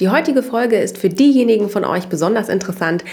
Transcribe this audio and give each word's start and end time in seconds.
Die 0.00 0.08
heutige 0.08 0.42
Folge 0.42 0.76
ist 0.76 0.96
für 0.96 1.10
diejenigen 1.10 1.68
von 1.68 1.84
euch 1.84 2.06
besonders 2.06 2.48
interessant, 2.48 3.04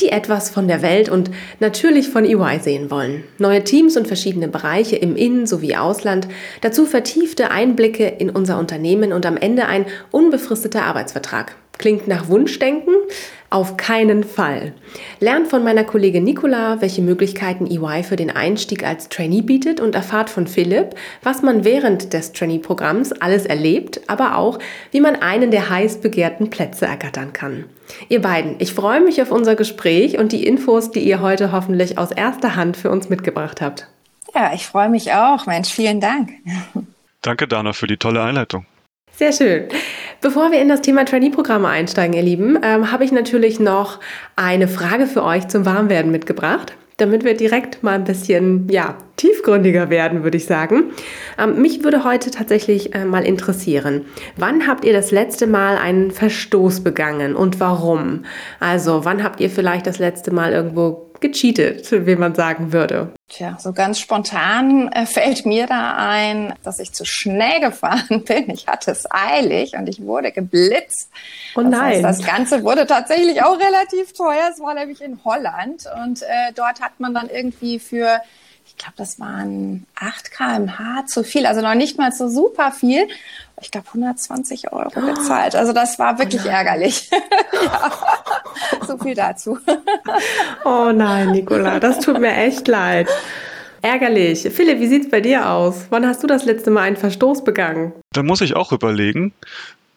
die 0.00 0.10
etwas 0.10 0.48
von 0.48 0.68
der 0.68 0.80
Welt 0.80 1.08
und 1.08 1.28
natürlich 1.58 2.08
von 2.08 2.24
EY 2.24 2.60
sehen 2.60 2.88
wollen. 2.88 3.24
Neue 3.38 3.64
Teams 3.64 3.96
und 3.96 4.06
verschiedene 4.06 4.46
Bereiche 4.46 4.94
im 4.94 5.16
Innen- 5.16 5.48
sowie 5.48 5.74
Ausland, 5.74 6.28
dazu 6.60 6.86
vertiefte 6.86 7.50
Einblicke 7.50 8.06
in 8.06 8.30
unser 8.30 8.60
Unternehmen 8.60 9.12
und 9.12 9.26
am 9.26 9.36
Ende 9.36 9.66
ein 9.66 9.86
unbefristeter 10.12 10.84
Arbeitsvertrag. 10.84 11.56
Klingt 11.78 12.08
nach 12.08 12.28
Wunschdenken? 12.28 12.94
Auf 13.48 13.76
keinen 13.76 14.24
Fall. 14.24 14.72
Lernt 15.20 15.48
von 15.48 15.62
meiner 15.62 15.84
Kollegin 15.84 16.24
Nicola, 16.24 16.80
welche 16.80 17.00
Möglichkeiten 17.00 17.66
EY 17.66 18.02
für 18.02 18.16
den 18.16 18.30
Einstieg 18.30 18.84
als 18.84 19.08
Trainee 19.08 19.42
bietet 19.42 19.80
und 19.80 19.94
erfahrt 19.94 20.30
von 20.30 20.46
Philipp, 20.46 20.96
was 21.22 21.42
man 21.42 21.64
während 21.64 22.12
des 22.12 22.32
Trainee-Programms 22.32 23.12
alles 23.12 23.46
erlebt, 23.46 24.00
aber 24.08 24.36
auch, 24.36 24.58
wie 24.90 25.00
man 25.00 25.16
einen 25.16 25.50
der 25.50 25.70
heiß 25.70 26.00
begehrten 26.00 26.50
Plätze 26.50 26.86
ergattern 26.86 27.32
kann. 27.32 27.64
Ihr 28.08 28.20
beiden, 28.20 28.56
ich 28.58 28.74
freue 28.74 29.00
mich 29.00 29.22
auf 29.22 29.30
unser 29.30 29.54
Gespräch 29.54 30.18
und 30.18 30.32
die 30.32 30.44
Infos, 30.44 30.90
die 30.90 31.00
ihr 31.00 31.20
heute 31.20 31.52
hoffentlich 31.52 31.98
aus 31.98 32.10
erster 32.10 32.56
Hand 32.56 32.76
für 32.76 32.90
uns 32.90 33.08
mitgebracht 33.08 33.60
habt. 33.60 33.86
Ja, 34.34 34.52
ich 34.52 34.66
freue 34.66 34.88
mich 34.88 35.12
auch. 35.12 35.46
Mensch, 35.46 35.70
vielen 35.70 36.00
Dank. 36.00 36.30
Danke, 37.22 37.46
Dana, 37.46 37.72
für 37.72 37.86
die 37.86 37.96
tolle 37.96 38.22
Einleitung. 38.22 38.66
Sehr 39.16 39.32
schön. 39.32 39.64
Bevor 40.20 40.52
wir 40.52 40.60
in 40.60 40.68
das 40.68 40.82
Thema 40.82 41.06
Trainee-Programme 41.06 41.68
einsteigen, 41.68 42.14
ihr 42.14 42.22
Lieben, 42.22 42.58
ähm, 42.62 42.92
habe 42.92 43.02
ich 43.02 43.12
natürlich 43.12 43.58
noch 43.58 43.98
eine 44.36 44.68
Frage 44.68 45.06
für 45.06 45.24
euch 45.24 45.48
zum 45.48 45.64
Warmwerden 45.64 46.12
mitgebracht, 46.12 46.74
damit 46.98 47.24
wir 47.24 47.34
direkt 47.34 47.82
mal 47.82 47.94
ein 47.94 48.04
bisschen 48.04 48.68
ja, 48.68 48.98
tiefgründiger 49.16 49.88
werden, 49.88 50.22
würde 50.22 50.36
ich 50.36 50.44
sagen. 50.44 50.90
Ähm, 51.38 51.62
mich 51.62 51.82
würde 51.82 52.04
heute 52.04 52.30
tatsächlich 52.30 52.94
äh, 52.94 53.06
mal 53.06 53.24
interessieren, 53.24 54.04
wann 54.36 54.66
habt 54.66 54.84
ihr 54.84 54.92
das 54.92 55.12
letzte 55.12 55.46
Mal 55.46 55.78
einen 55.78 56.10
Verstoß 56.10 56.80
begangen 56.80 57.34
und 57.36 57.58
warum? 57.58 58.24
Also, 58.60 59.06
wann 59.06 59.24
habt 59.24 59.40
ihr 59.40 59.48
vielleicht 59.48 59.86
das 59.86 59.98
letzte 59.98 60.30
Mal 60.30 60.52
irgendwo 60.52 61.05
gecheatet, 61.20 61.90
wie 62.06 62.16
man 62.16 62.34
sagen 62.34 62.72
würde. 62.72 63.12
Tja, 63.28 63.56
so 63.58 63.72
ganz 63.72 63.98
spontan 63.98 64.90
äh, 64.92 65.06
fällt 65.06 65.46
mir 65.46 65.66
da 65.66 65.96
ein, 65.96 66.54
dass 66.62 66.78
ich 66.78 66.92
zu 66.92 67.04
schnell 67.04 67.60
gefahren 67.60 68.24
bin. 68.26 68.50
Ich 68.50 68.66
hatte 68.66 68.90
es 68.90 69.04
eilig 69.10 69.74
und 69.76 69.88
ich 69.88 70.00
wurde 70.02 70.32
geblitzt. 70.32 71.10
Oh 71.56 71.60
nein. 71.60 72.02
Das, 72.02 72.16
heißt, 72.16 72.20
das 72.20 72.26
Ganze 72.26 72.62
wurde 72.64 72.86
tatsächlich 72.86 73.42
auch 73.42 73.58
relativ 73.58 74.12
teuer. 74.12 74.50
Es 74.52 74.60
war 74.60 74.74
nämlich 74.74 75.00
in 75.00 75.18
Holland 75.24 75.84
und 76.04 76.22
äh, 76.22 76.52
dort 76.54 76.80
hat 76.80 76.98
man 77.00 77.14
dann 77.14 77.28
irgendwie 77.28 77.78
für 77.78 78.20
ich 78.66 78.76
glaube, 78.76 78.94
das 78.96 79.18
waren 79.18 79.86
8 79.96 80.30
kmh 80.30 81.06
zu 81.06 81.24
viel, 81.24 81.46
also 81.46 81.60
noch 81.60 81.74
nicht 81.74 81.98
mal 81.98 82.12
so 82.12 82.28
super 82.28 82.72
viel 82.72 83.08
ich 83.60 83.70
glaube, 83.70 83.88
120 83.88 84.72
Euro 84.72 85.00
bezahlt. 85.00 85.56
Also 85.56 85.72
das 85.72 85.98
war 85.98 86.18
wirklich 86.18 86.42
oh 86.44 86.48
ärgerlich. 86.48 87.10
ja, 87.10 87.92
so 88.86 88.98
viel 88.98 89.14
dazu. 89.14 89.58
oh 90.64 90.92
nein, 90.92 91.32
Nicola, 91.32 91.80
das 91.80 92.00
tut 92.00 92.20
mir 92.20 92.34
echt 92.34 92.68
leid. 92.68 93.08
Ärgerlich. 93.82 94.48
Philipp, 94.52 94.80
wie 94.80 94.88
sieht's 94.88 95.08
bei 95.10 95.20
dir 95.20 95.48
aus? 95.48 95.86
Wann 95.90 96.06
hast 96.06 96.22
du 96.22 96.26
das 96.26 96.44
letzte 96.44 96.70
Mal 96.70 96.82
einen 96.82 96.96
Verstoß 96.96 97.44
begangen? 97.44 97.92
Da 98.12 98.22
muss 98.22 98.40
ich 98.40 98.56
auch 98.56 98.72
überlegen 98.72 99.32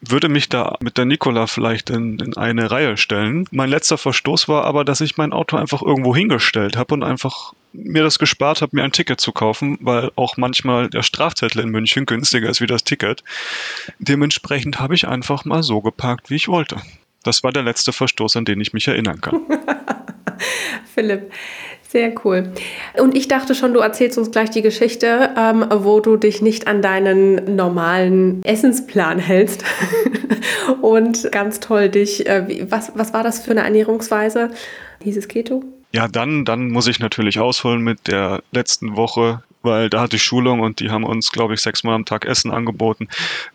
würde 0.02 0.30
mich 0.30 0.48
da 0.48 0.78
mit 0.80 0.98
der 0.98 1.04
Nikola 1.04 1.46
vielleicht 1.46 1.90
in, 1.90 2.20
in 2.20 2.38
eine 2.38 2.72
Reihe 2.72 2.96
stellen. 2.96 3.44
Mein 3.52 3.70
letzter 3.70 3.98
Verstoß 3.98 4.48
war 4.48 4.64
aber, 4.64 4.86
dass 4.86 5.02
ich 5.02 5.18
mein 5.18 5.34
Auto 5.34 5.58
einfach 5.58 5.82
irgendwo 5.82 6.16
hingestellt 6.16 6.78
habe 6.78 6.94
und 6.94 7.04
einfach 7.04 7.52
mir 7.74 8.04
das 8.04 8.20
gespart 8.20 8.62
habe, 8.62 8.76
mir 8.76 8.84
ein 8.84 8.92
Ticket 8.92 9.22
zu 9.22 9.32
kaufen, 9.32 9.78
weil 9.82 10.12
auch 10.16 10.38
manchmal 10.38 10.90
der 10.90 11.04
Strafzettel 11.04 11.62
in 11.62 11.70
München 11.70 12.06
günstiger 12.06 12.50
ist 12.50 12.62
wie 12.62 12.68
das 12.68 12.84
Ticket. 12.84 13.24
Dementsprechend 14.00 14.80
habe 14.80 14.96
ich 14.96 15.08
einfach 15.08 15.46
mal 15.46 15.64
so 15.64 15.82
geparkt, 15.82 16.30
wie 16.30 16.36
ich 16.36 16.48
wollte. 16.48 16.78
Das 17.24 17.44
war 17.44 17.52
der 17.52 17.64
letzte 17.64 17.92
Verstoß, 17.92 18.38
an 18.38 18.46
den 18.46 18.62
ich 18.62 18.74
mich 18.74 18.88
erinnern 18.88 19.22
kann. 19.22 19.42
Philipp, 20.94 21.32
sehr 21.88 22.14
cool. 22.24 22.54
Und 22.98 23.16
ich 23.16 23.28
dachte 23.28 23.56
schon, 23.56 23.74
du 23.74 23.82
erzählst 23.82 24.18
uns 24.18 24.32
gleich 24.32 24.50
die 24.50 24.62
Geschichte, 24.62 25.32
ähm, 25.38 25.66
wo 25.70 26.00
du 26.00 26.18
dich 26.18 26.42
nicht 26.42 26.68
an 26.68 26.82
deinen 26.82 27.56
normalen 27.56 28.42
Essensplan 28.44 29.20
hältst. 29.20 29.64
und 30.82 31.32
ganz 31.32 31.60
toll 31.60 31.90
dich, 31.90 32.28
äh, 32.28 32.66
was, 32.70 32.92
was 32.96 33.14
war 33.14 33.24
das 33.24 33.44
für 33.44 33.52
eine 33.52 33.64
Ernährungsweise? 33.64 34.52
Hieß 35.04 35.18
es 35.18 35.28
Keto? 35.28 35.64
Ja, 35.92 36.08
dann, 36.08 36.46
dann 36.46 36.70
muss 36.70 36.88
ich 36.88 37.00
natürlich 37.00 37.40
ausholen 37.40 37.82
mit 37.82 38.08
der 38.08 38.44
letzten 38.52 38.96
Woche, 38.96 39.44
weil 39.64 39.90
da 39.90 40.02
hatte 40.02 40.18
ich 40.18 40.24
Schulung 40.24 40.60
und 40.60 40.80
die 40.80 40.92
haben 40.92 41.04
uns, 41.04 41.32
glaube 41.32 41.56
ich, 41.56 41.62
sechsmal 41.62 41.96
am 41.96 42.06
Tag 42.06 42.26
Essen 42.26 42.52
angeboten. 42.52 43.08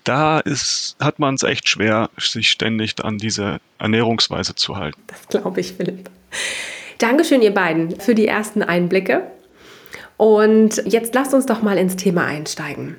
Da 0.03 0.41
ist, 0.41 0.97
hat 1.01 1.19
man 1.19 1.35
es 1.37 1.45
echt 1.45 1.69
schwer, 1.69 2.11
sich 2.19 2.49
ständig 2.49 2.95
an 3.03 3.19
diese 3.19 3.61
Ernährungsweise 3.79 4.55
zu 4.55 4.77
halten. 4.77 5.01
Das 5.07 5.29
glaube 5.29 5.61
ich, 5.61 5.75
Philipp. 5.75 6.11
Dankeschön, 6.99 7.43
ihr 7.43 7.55
beiden, 7.55 8.01
für 8.01 8.15
die 8.15 8.27
ersten 8.27 8.63
Einblicke. 8.63 9.23
Und 10.17 10.83
jetzt 10.87 11.15
lasst 11.15 11.35
uns 11.35 11.47
doch 11.47 11.63
mal 11.63 11.79
ins 11.79 11.97
Thema 11.97 12.25
einsteigen. 12.25 12.97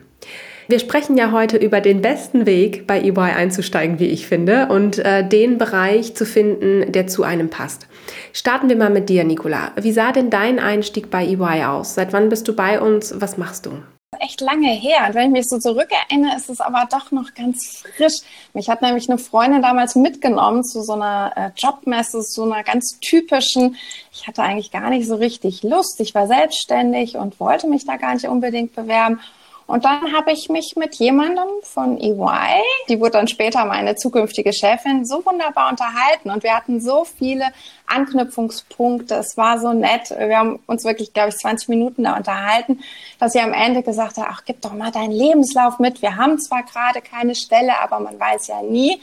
Wir 0.68 0.80
sprechen 0.80 1.16
ja 1.16 1.32
heute 1.32 1.58
über 1.58 1.80
den 1.80 2.02
besten 2.02 2.46
Weg, 2.46 2.88
bei 2.88 3.00
EY 3.00 3.18
einzusteigen, 3.18 4.00
wie 4.00 4.08
ich 4.08 4.26
finde, 4.26 4.68
und 4.68 4.98
äh, 4.98 5.28
den 5.28 5.58
Bereich 5.58 6.16
zu 6.16 6.26
finden, 6.26 6.92
der 6.92 7.06
zu 7.06 7.24
einem 7.24 7.50
passt. 7.50 7.88
Starten 8.34 8.70
wir 8.70 8.76
mal 8.76 8.90
mit 8.90 9.10
dir, 9.10 9.24
Nicola. 9.24 9.72
Wie 9.76 9.92
sah 9.92 10.12
denn 10.12 10.30
dein 10.30 10.60
Einstieg 10.60 11.10
bei 11.10 11.26
EY 11.26 11.66
aus? 11.66 11.96
Seit 11.96 12.14
wann 12.14 12.30
bist 12.30 12.48
du 12.48 12.56
bei 12.56 12.80
uns? 12.80 13.14
Was 13.20 13.38
machst 13.38 13.66
du? 13.66 13.72
echt 14.20 14.42
lange 14.42 14.70
her. 14.70 15.06
Und 15.08 15.16
wenn 15.16 15.28
ich 15.28 15.32
mich 15.32 15.48
so 15.48 15.60
zurückerinnere, 15.60 16.36
ist 16.36 16.50
es 16.50 16.62
aber 16.62 16.88
doch 16.90 17.12
noch 17.12 17.34
ganz 17.34 17.84
frisch. 17.96 18.20
Mich 18.54 18.70
hat 18.70 18.82
nämlich 18.82 19.10
eine 19.10 19.18
Freundin 19.18 19.62
damals 19.62 19.96
mitgenommen 19.96 20.64
zu 20.64 20.82
so 20.82 20.94
einer 20.94 21.32
äh, 21.36 21.50
Jobmesse, 21.58 22.22
so 22.22 22.44
einer 22.44 22.64
ganz 22.64 23.00
typischen. 23.00 23.76
Ich 24.12 24.28
hatte 24.28 24.44
eigentlich 24.44 24.72
gar 24.72 24.90
nicht 24.90 25.08
so 25.08 25.16
richtig 25.16 25.64
Lust. 25.64 26.00
Ich 26.00 26.16
war 26.16 26.28
selbstständig 26.28 27.16
und 27.16 27.40
wollte 27.40 27.68
mich 27.68 27.86
da 27.86 27.98
gar 27.98 28.14
nicht 28.14 28.28
unbedingt 28.28 28.76
bewerben. 28.76 29.20
Und 29.68 29.84
dann 29.84 30.14
habe 30.14 30.32
ich 30.32 30.48
mich 30.50 30.76
mit 30.76 30.96
jemandem 30.96 31.48
von 31.64 32.00
EY, 32.00 32.62
die 32.88 33.00
wurde 33.00 33.12
dann 33.12 33.28
später 33.28 33.66
meine 33.66 33.96
zukünftige 33.96 34.54
Chefin, 34.54 35.06
so 35.06 35.26
wunderbar 35.26 35.70
unterhalten 35.72 36.30
und 36.30 36.44
wir 36.44 36.56
hatten 36.56 36.80
so 36.80 37.04
viele 37.04 37.46
Anknüpfungspunkte. 37.88 39.16
Es 39.16 39.38
war 39.38 39.60
so 39.60 39.74
nett. 39.74 40.12
Wir 40.12 40.38
haben 40.38 40.60
uns 40.68 40.84
wirklich, 40.84 41.14
glaube 41.14 41.30
ich, 41.30 41.38
20 41.38 41.70
Minuten 41.70 42.04
da 42.04 42.16
unterhalten, 42.16 42.82
dass 43.20 43.34
sie 43.34 43.40
am 43.40 43.54
Ende 43.54 43.82
gesagt 43.82 44.18
hat, 44.18 44.28
ach, 44.30 44.44
gib 44.46 44.62
doch 44.62 44.74
mal 44.74 44.92
deinen 44.92 45.12
Lebenslauf 45.12 45.80
mit. 45.80 46.02
Wir 46.02 46.16
haben 46.16 46.40
zwar 46.40 46.62
gerade 46.64 47.02
keine 47.02 47.34
Stelle, 47.34 47.80
aber 47.82 48.00
man 48.00 48.20
weiß 48.20 48.48
ja 48.48 48.62
nie. 48.62 49.02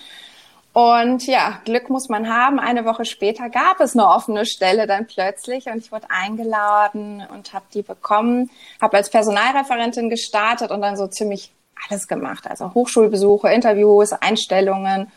Und 0.73 1.27
ja, 1.27 1.59
Glück 1.65 1.91
muss 1.91 2.09
man 2.09 2.33
haben. 2.33 2.59
Eine 2.59 2.85
Woche 2.87 3.05
später 3.05 3.51
gab 3.51 3.81
es 3.81 3.95
eine 3.95 4.09
offene 4.09 4.47
Stelle 4.47 4.87
dann 4.87 5.07
plötzlich 5.07 5.67
und 5.67 5.79
ich 5.79 5.93
wurde 5.93 6.07
eingeladen 6.09 7.23
und 7.33 7.53
habe 7.53 7.67
die 7.75 7.83
bekommen. 7.83 8.51
Habe 8.81 8.97
als 8.97 9.11
Personalreferentin 9.11 10.09
gestartet 10.09 10.71
und 10.71 10.81
dann 10.81 10.97
so 10.97 11.07
ziemlich 11.09 11.53
alles 11.89 12.09
gemacht. 12.09 12.47
Also 12.49 12.73
Hochschulbesuche, 12.73 13.53
Interviews, 13.53 14.13
Einstellungen, 14.13 15.13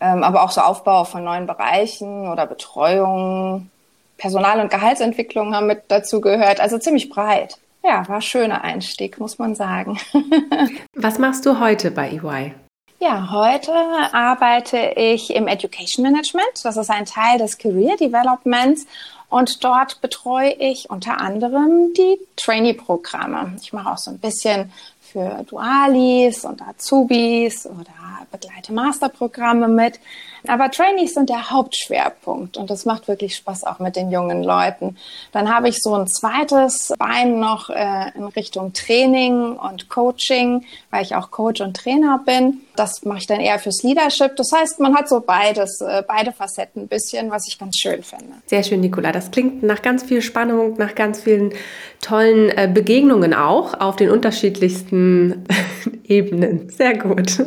ähm, 0.00 0.22
aber 0.22 0.42
auch 0.42 0.50
so 0.50 0.60
Aufbau 0.60 1.04
von 1.04 1.24
neuen 1.24 1.46
Bereichen 1.46 2.28
oder 2.28 2.46
Betreuung. 2.46 3.70
Personal- 4.18 4.60
und 4.60 4.70
Gehaltsentwicklung 4.70 5.54
haben 5.54 5.66
mit 5.66 5.84
dazu 5.88 6.20
gehört. 6.20 6.60
Also 6.60 6.78
ziemlich 6.78 7.08
breit. 7.08 7.58
Ja, 7.82 8.06
war 8.08 8.20
schöner 8.20 8.62
Einstieg, 8.62 9.18
muss 9.18 9.38
man 9.38 9.54
sagen. 9.54 9.98
Was 10.94 11.18
machst 11.18 11.46
du 11.46 11.58
heute 11.58 11.90
bei 11.90 12.10
EY? 12.10 12.52
Ja, 13.02 13.32
heute 13.32 13.72
arbeite 14.12 14.92
ich 14.94 15.34
im 15.34 15.48
Education 15.48 16.04
Management. 16.04 16.52
Das 16.62 16.76
ist 16.76 16.88
ein 16.88 17.04
Teil 17.04 17.36
des 17.36 17.58
Career 17.58 17.96
Developments. 17.96 18.86
Und 19.28 19.64
dort 19.64 20.00
betreue 20.00 20.52
ich 20.52 20.88
unter 20.88 21.20
anderem 21.20 21.92
die 21.94 22.20
Trainee-Programme. 22.36 23.56
Ich 23.60 23.72
mache 23.72 23.90
auch 23.90 23.98
so 23.98 24.12
ein 24.12 24.20
bisschen 24.20 24.72
für 25.12 25.44
Dualis 25.48 26.44
und 26.44 26.62
Azubis 26.62 27.66
oder 27.66 27.92
begleite 28.30 28.72
Masterprogramme 28.72 29.68
mit. 29.68 30.00
Aber 30.48 30.70
Trainees 30.70 31.14
sind 31.14 31.28
der 31.28 31.50
Hauptschwerpunkt 31.50 32.56
und 32.56 32.68
das 32.68 32.84
macht 32.84 33.06
wirklich 33.06 33.36
Spaß 33.36 33.62
auch 33.62 33.78
mit 33.78 33.94
den 33.94 34.10
jungen 34.10 34.42
Leuten. 34.42 34.96
Dann 35.30 35.54
habe 35.54 35.68
ich 35.68 35.80
so 35.80 35.94
ein 35.94 36.08
zweites 36.08 36.92
Bein 36.98 37.38
noch 37.38 37.70
äh, 37.70 38.10
in 38.16 38.24
Richtung 38.24 38.72
Training 38.72 39.52
und 39.56 39.88
Coaching, 39.88 40.64
weil 40.90 41.04
ich 41.04 41.14
auch 41.14 41.30
Coach 41.30 41.60
und 41.60 41.76
Trainer 41.76 42.20
bin. 42.26 42.62
Das 42.74 43.04
mache 43.04 43.18
ich 43.18 43.26
dann 43.28 43.38
eher 43.38 43.60
fürs 43.60 43.84
Leadership. 43.84 44.34
Das 44.34 44.50
heißt, 44.50 44.80
man 44.80 44.96
hat 44.96 45.08
so 45.08 45.20
beides, 45.20 45.80
äh, 45.80 46.02
beide 46.06 46.32
Facetten 46.32 46.82
ein 46.82 46.88
bisschen, 46.88 47.30
was 47.30 47.46
ich 47.46 47.58
ganz 47.58 47.76
schön 47.76 48.02
finde. 48.02 48.34
Sehr 48.46 48.64
schön, 48.64 48.80
Nicola. 48.80 49.12
Das 49.12 49.30
klingt 49.30 49.62
nach 49.62 49.82
ganz 49.82 50.02
viel 50.02 50.22
Spannung, 50.22 50.74
nach 50.76 50.96
ganz 50.96 51.20
vielen 51.20 51.52
tollen 52.00 52.48
äh, 52.50 52.68
Begegnungen 52.72 53.32
auch 53.32 53.78
auf 53.78 53.94
den 53.94 54.10
unterschiedlichsten 54.10 55.01
Ebenen. 56.04 56.68
Sehr 56.68 56.98
gut. 56.98 57.44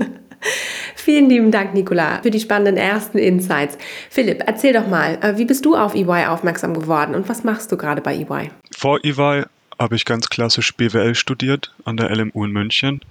Vielen 0.95 1.29
lieben 1.29 1.51
Dank, 1.51 1.73
Nicola, 1.73 2.19
für 2.23 2.31
die 2.31 2.39
spannenden 2.39 2.77
ersten 2.77 3.17
Insights. 3.17 3.77
Philipp, 4.09 4.43
erzähl 4.45 4.73
doch 4.73 4.87
mal, 4.87 5.17
äh, 5.21 5.37
wie 5.37 5.45
bist 5.45 5.65
du 5.65 5.75
auf 5.75 5.93
EY 5.93 6.25
aufmerksam 6.27 6.73
geworden 6.73 7.13
und 7.15 7.29
was 7.29 7.43
machst 7.43 7.71
du 7.71 7.77
gerade 7.77 8.01
bei 8.01 8.15
EY? 8.15 8.49
Vor 8.75 8.99
EY 9.03 9.43
habe 9.79 9.95
ich 9.95 10.05
ganz 10.05 10.29
klassisch 10.29 10.73
BWL 10.73 11.15
studiert 11.15 11.73
an 11.83 11.97
der 11.97 12.09
LMU 12.15 12.45
in 12.45 12.51
München, 12.51 13.01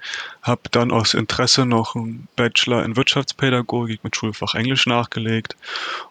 habe 0.43 0.63
dann 0.71 0.91
aus 0.91 1.15
Interesse 1.15 1.67
noch 1.67 1.95
einen 1.95 2.29
Bachelor 2.37 2.85
in 2.85 2.97
Wirtschaftspädagogik 2.97 4.03
mit 4.03 4.17
Schulfach 4.17 4.55
Englisch 4.55 4.87
nachgelegt 4.87 5.57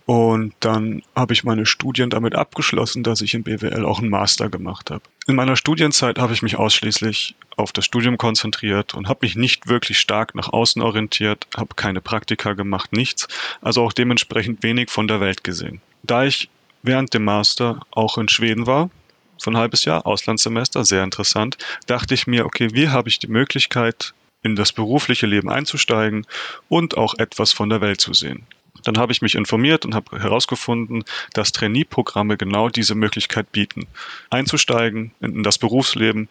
und 0.06 0.54
dann 0.60 1.02
habe 1.16 1.34
ich 1.34 1.44
meine 1.44 1.66
Studien 1.66 2.10
damit 2.10 2.36
abgeschlossen, 2.36 3.04
dass 3.04 3.22
ich 3.22 3.34
in 3.34 3.44
BWL 3.44 3.86
auch 3.86 4.00
einen 4.00 4.10
Master 4.10 4.50
gemacht 4.50 4.92
habe. 4.92 5.02
In 5.26 5.36
meiner 5.36 5.56
Studienzeit 5.56 6.20
habe 6.20 6.34
ich 6.34 6.42
mich 6.42 6.58
ausschließlich 6.58 7.36
auf 7.56 7.72
das 7.72 7.86
Studium 7.86 8.18
konzentriert 8.18 8.94
und 8.94 9.08
habe 9.08 9.20
mich 9.24 9.36
nicht 9.36 9.68
wirklich 9.68 10.00
stark 10.00 10.36
nach 10.36 10.52
außen 10.52 10.82
orientiert, 10.82 11.48
habe 11.56 11.76
keine 11.76 12.02
Praktika 12.02 12.54
gemacht, 12.54 12.94
nichts, 12.94 13.28
also 13.62 13.84
auch 13.84 13.94
dementsprechend 13.94 14.64
wenig 14.64 14.90
von 14.90 15.08
der 15.08 15.20
Welt 15.20 15.44
gesehen. 15.44 15.82
Da 16.04 16.26
ich 16.26 16.50
während 16.84 17.14
dem 17.14 17.24
Master 17.24 17.80
auch 17.92 18.18
in 18.18 18.28
Schweden 18.28 18.68
war, 18.68 18.90
für 19.40 19.52
ein 19.52 19.58
halbes 19.58 19.86
Jahr, 19.86 20.06
Auslandssemester, 20.06 20.86
sehr 20.86 21.04
interessant, 21.04 21.58
dachte 21.88 22.14
ich 22.14 22.28
mir, 22.28 22.46
okay, 22.46 22.70
wie 22.74 22.90
habe 22.90 23.10
ich 23.10 23.20
die 23.20 23.28
Möglichkeit, 23.28 24.14
in 24.44 24.56
das 24.56 24.74
berufliche 24.74 25.26
Leben 25.26 25.50
einzusteigen 25.50 26.28
und 26.70 26.98
auch 26.98 27.16
etwas 27.18 27.54
von 27.54 27.70
der 27.70 27.82
Welt 27.82 28.02
zu 28.02 28.14
sehen. 28.14 28.46
Dann 28.84 28.98
habe 28.98 29.14
ich 29.14 29.22
mich 29.22 29.36
informiert 29.36 29.86
und 29.86 29.96
habe 29.96 30.20
herausgefunden, 30.20 31.06
dass 31.34 31.54
Trainee-Programme 31.54 32.38
genau 32.38 32.70
diese 32.70 32.96
Möglichkeit 32.96 33.52
bieten, 33.52 33.88
einzusteigen 34.30 35.12
in 35.22 35.44
das 35.44 35.58
Berufsleben 35.58 36.28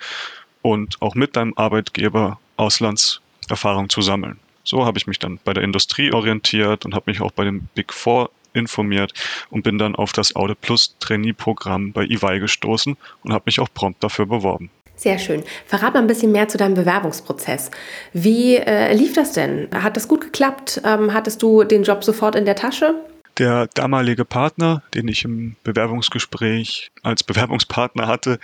und 0.61 1.01
auch 1.01 1.15
mit 1.15 1.37
deinem 1.37 1.55
Arbeitgeber 1.57 2.39
Auslandserfahrung 2.57 3.89
zu 3.89 4.03
sammeln. 4.03 4.39
So 4.65 4.85
habe 4.85 4.99
ich 4.99 5.07
mich 5.07 5.19
dann 5.19 5.41
bei 5.45 5.55
der 5.55 5.65
Industrie 5.65 6.13
orientiert 6.13 6.85
und 6.85 6.95
habe 6.95 7.11
mich 7.11 7.21
auch 7.21 7.33
bei 7.33 7.45
dem 7.45 7.69
Big 7.75 7.93
Four 7.93 8.31
informiert 8.55 9.13
und 9.51 9.63
bin 9.63 9.79
dann 9.79 9.95
auf 9.95 10.13
das 10.13 10.37
Audit 10.37 10.61
Plus 10.61 10.97
Trainee-Programm 11.01 11.93
bei 11.93 12.05
EY 12.05 12.41
gestoßen 12.41 12.97
und 13.25 13.33
habe 13.33 13.45
mich 13.47 13.61
auch 13.61 13.69
prompt 13.73 14.03
dafür 14.03 14.27
beworben. 14.27 14.71
Sehr 14.97 15.19
schön. 15.19 15.43
Verrat 15.67 15.95
mal 15.95 16.01
ein 16.01 16.07
bisschen 16.07 16.31
mehr 16.31 16.49
zu 16.49 16.59
deinem 16.59 16.75
Bewerbungsprozess. 16.75 17.71
Wie 18.13 18.57
äh, 18.57 18.95
lief 18.95 19.15
das 19.15 19.33
denn? 19.33 19.69
Hat 19.75 19.97
das 19.97 20.07
gut 20.07 20.21
geklappt? 20.21 20.81
Ähm, 20.85 21.13
hattest 21.13 21.43
du 21.43 21.65
den 21.65 21.83
Job 21.83 22.05
sofort 22.05 22.37
in 22.37 22.45
der 22.45 22.55
Tasche? 22.55 22.95
Der 23.39 23.67
damalige 23.69 24.27
Partner, 24.27 24.83
den 24.93 25.09
ich 25.09 25.25
im 25.25 25.57
Bewerbungsgespräch 25.65 26.91
als 27.03 27.23
Bewerbungspartner 27.23 28.07
hatte, 28.07 28.39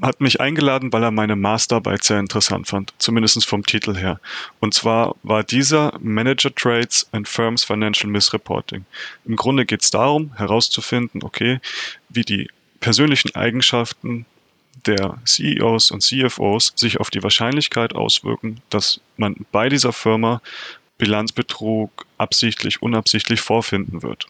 hat 0.00 0.22
mich 0.22 0.40
eingeladen, 0.40 0.90
weil 0.92 1.02
er 1.02 1.10
meine 1.10 1.36
Masterarbeit 1.36 2.02
sehr 2.02 2.18
interessant 2.18 2.66
fand, 2.66 2.94
zumindest 2.96 3.44
vom 3.44 3.66
Titel 3.66 3.94
her. 3.94 4.20
Und 4.58 4.72
zwar 4.72 5.16
war 5.22 5.44
dieser 5.44 5.98
Manager 6.00 6.54
Trades 6.54 7.06
and 7.12 7.28
Firms 7.28 7.64
Financial 7.64 8.10
Misreporting. 8.10 8.86
Im 9.26 9.36
Grunde 9.36 9.66
geht 9.66 9.82
es 9.82 9.90
darum, 9.90 10.34
herauszufinden, 10.34 11.22
okay, 11.22 11.60
wie 12.08 12.24
die 12.24 12.48
persönlichen 12.80 13.34
Eigenschaften 13.34 14.24
der 14.86 15.18
CEOs 15.24 15.90
und 15.90 16.02
CFOs 16.02 16.72
sich 16.74 16.98
auf 16.98 17.10
die 17.10 17.22
Wahrscheinlichkeit 17.22 17.94
auswirken, 17.94 18.60
dass 18.70 19.00
man 19.16 19.36
bei 19.52 19.68
dieser 19.68 19.92
Firma 19.92 20.40
Bilanzbetrug 21.02 22.06
absichtlich, 22.16 22.80
unabsichtlich 22.80 23.40
vorfinden 23.40 24.04
wird. 24.04 24.28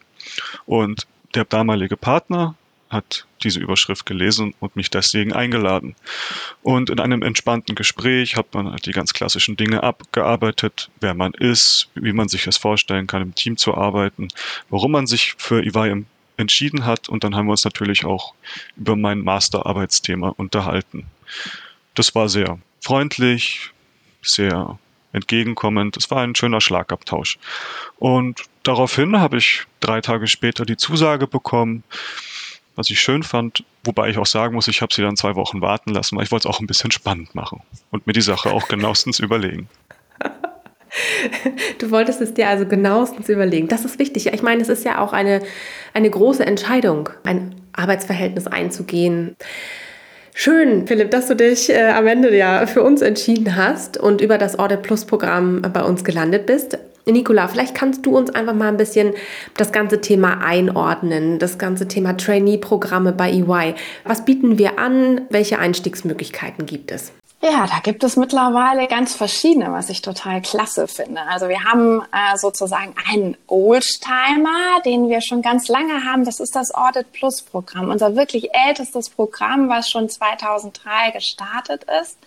Und 0.65 1.05
der 1.35 1.45
damalige 1.45 1.97
Partner 1.97 2.55
hat 2.89 3.27
diese 3.43 3.59
Überschrift 3.59 4.07
gelesen 4.07 4.55
und 4.59 4.75
mich 4.75 4.89
deswegen 4.89 5.33
eingeladen. 5.33 5.93
Und 6.63 6.89
in 6.89 6.99
einem 6.99 7.21
entspannten 7.21 7.75
Gespräch 7.75 8.37
hat 8.37 8.55
man 8.55 8.71
halt 8.71 8.87
die 8.87 8.91
ganz 8.91 9.13
klassischen 9.13 9.55
Dinge 9.55 9.83
abgearbeitet, 9.83 10.89
wer 10.99 11.13
man 11.13 11.35
ist, 11.35 11.89
wie 11.93 12.11
man 12.11 12.27
sich 12.27 12.43
das 12.43 12.57
vorstellen 12.57 13.05
kann, 13.05 13.21
im 13.21 13.35
Team 13.35 13.55
zu 13.55 13.75
arbeiten, 13.75 14.29
warum 14.71 14.93
man 14.93 15.05
sich 15.05 15.35
für 15.37 15.61
EY 15.63 16.03
entschieden 16.37 16.85
hat. 16.87 17.07
Und 17.07 17.23
dann 17.23 17.35
haben 17.35 17.45
wir 17.45 17.51
uns 17.51 17.65
natürlich 17.65 18.03
auch 18.03 18.33
über 18.77 18.95
mein 18.95 19.19
Masterarbeitsthema 19.19 20.29
unterhalten. 20.29 21.05
Das 21.93 22.15
war 22.15 22.29
sehr 22.29 22.57
freundlich, 22.81 23.69
sehr 24.23 24.79
entgegenkommend. 25.13 25.95
Es 25.97 26.11
war 26.11 26.21
ein 26.21 26.35
schöner 26.35 26.61
Schlagabtausch. 26.61 27.37
Und 27.97 28.43
daraufhin 28.63 29.19
habe 29.19 29.37
ich 29.37 29.63
drei 29.79 30.01
Tage 30.01 30.27
später 30.27 30.65
die 30.65 30.77
Zusage 30.77 31.27
bekommen, 31.27 31.83
was 32.75 32.89
ich 32.89 32.99
schön 32.99 33.23
fand, 33.23 33.63
wobei 33.83 34.09
ich 34.09 34.17
auch 34.17 34.25
sagen 34.25 34.55
muss, 34.55 34.67
ich 34.67 34.81
habe 34.81 34.93
sie 34.93 35.01
dann 35.01 35.15
zwei 35.15 35.35
Wochen 35.35 35.61
warten 35.61 35.91
lassen, 35.91 36.17
weil 36.17 36.23
ich 36.23 36.31
wollte 36.31 36.49
es 36.49 36.55
auch 36.55 36.59
ein 36.59 36.67
bisschen 36.67 36.91
spannend 36.91 37.35
machen 37.35 37.61
und 37.91 38.07
mir 38.07 38.13
die 38.13 38.21
Sache 38.21 38.51
auch 38.51 38.67
genauestens 38.67 39.19
überlegen. 39.19 39.69
Du 41.79 41.89
wolltest 41.89 42.21
es 42.21 42.33
dir 42.33 42.49
also 42.49 42.65
genauestens 42.67 43.29
überlegen. 43.29 43.67
Das 43.67 43.83
ist 43.83 43.97
wichtig. 43.97 44.27
Ich 44.27 44.43
meine, 44.43 44.61
es 44.61 44.69
ist 44.69 44.85
ja 44.85 44.99
auch 44.99 45.13
eine, 45.13 45.41
eine 45.93 46.09
große 46.09 46.45
Entscheidung, 46.45 47.09
ein 47.23 47.55
Arbeitsverhältnis 47.73 48.47
einzugehen. 48.47 49.35
Schön, 50.35 50.87
Philipp, 50.87 51.11
dass 51.11 51.27
du 51.27 51.35
dich 51.35 51.69
äh, 51.69 51.91
am 51.91 52.07
Ende 52.07 52.35
ja 52.35 52.65
für 52.65 52.81
uns 52.81 53.01
entschieden 53.01 53.55
hast 53.55 53.97
und 53.97 54.19
über 54.19 54.37
das 54.37 54.57
Audit 54.57 54.81
Plus 54.81 55.05
Programm 55.05 55.61
bei 55.61 55.83
uns 55.83 56.03
gelandet 56.03 56.47
bist. 56.47 56.77
Nicola, 57.05 57.47
vielleicht 57.47 57.75
kannst 57.75 58.05
du 58.05 58.17
uns 58.17 58.33
einfach 58.33 58.53
mal 58.53 58.69
ein 58.69 58.77
bisschen 58.77 59.13
das 59.57 59.71
ganze 59.71 60.01
Thema 60.01 60.43
einordnen, 60.43 61.37
das 61.37 61.57
ganze 61.57 61.87
Thema 61.87 62.17
Trainee-Programme 62.17 63.11
bei 63.11 63.31
EY. 63.31 63.75
Was 64.05 64.25
bieten 64.25 64.57
wir 64.57 64.79
an? 64.79 65.21
Welche 65.29 65.59
Einstiegsmöglichkeiten 65.59 66.65
gibt 66.65 66.91
es? 66.91 67.11
Ja, 67.45 67.67
da 67.67 67.79
gibt 67.79 68.05
es 68.05 68.15
mittlerweile 68.15 68.87
ganz 68.87 69.15
verschiedene, 69.15 69.73
was 69.73 69.89
ich 69.89 70.01
total 70.01 70.41
klasse 70.41 70.87
finde. 70.87 71.23
Also 71.23 71.49
wir 71.49 71.65
haben 71.65 71.99
äh, 72.13 72.37
sozusagen 72.37 72.95
einen 73.11 73.35
Oldtimer, 73.47 74.79
den 74.85 75.09
wir 75.09 75.19
schon 75.21 75.41
ganz 75.41 75.67
lange 75.67 76.05
haben. 76.05 76.23
Das 76.23 76.39
ist 76.39 76.55
das 76.55 76.73
Audit 76.73 77.11
Plus 77.11 77.41
Programm, 77.41 77.89
unser 77.89 78.15
wirklich 78.15 78.51
ältestes 78.53 79.09
Programm, 79.09 79.67
was 79.67 79.89
schon 79.89 80.07
2003 80.07 81.11
gestartet 81.11 81.83
ist. 82.01 82.17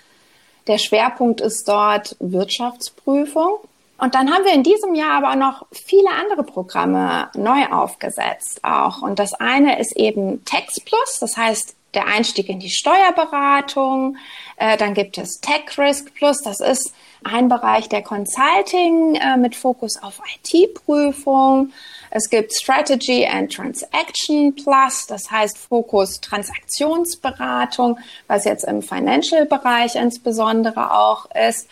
Der 0.67 0.77
Schwerpunkt 0.77 1.41
ist 1.41 1.67
dort 1.67 2.15
Wirtschaftsprüfung. 2.21 3.61
Und 3.97 4.15
dann 4.15 4.31
haben 4.31 4.45
wir 4.45 4.53
in 4.53 4.65
diesem 4.65 4.95
Jahr 4.95 5.25
aber 5.25 5.35
noch 5.35 5.65
viele 5.73 6.11
andere 6.11 6.43
Programme 6.43 7.31
neu 7.35 7.65
aufgesetzt 7.71 8.63
auch. 8.63 9.01
Und 9.01 9.19
das 9.19 9.33
eine 9.33 9.79
ist 9.79 9.97
eben 9.97 10.45
Text 10.45 10.85
Plus, 10.85 11.19
das 11.21 11.39
heißt 11.39 11.75
der 11.95 12.07
Einstieg 12.07 12.51
in 12.51 12.61
die 12.61 12.69
Steuerberatung. 12.69 14.19
Äh, 14.57 14.77
dann 14.77 14.95
gibt 14.95 15.19
es 15.19 15.41
Tech 15.41 15.79
Risk 15.79 16.15
Plus, 16.15 16.41
das 16.43 16.61
ist 16.61 16.93
ein 17.25 17.49
Bereich 17.49 17.89
der 17.89 18.03
Consulting 18.03 19.17
äh, 19.17 19.37
mit 19.37 19.55
Fokus 19.55 20.03
auf 20.03 20.21
IT-Prüfung. 20.35 21.73
Es 22.11 22.31
gibt 22.31 22.55
Strategy 22.55 23.27
and 23.27 23.53
Transaction 23.53 24.55
Plus, 24.55 25.07
das 25.07 25.31
heißt 25.31 25.59
Fokus 25.59 26.21
Transaktionsberatung, 26.21 27.99
was 28.27 28.45
jetzt 28.45 28.65
im 28.65 28.81
Financial-Bereich 28.81 29.97
insbesondere 29.97 30.93
auch 30.93 31.27
ist. 31.35 31.69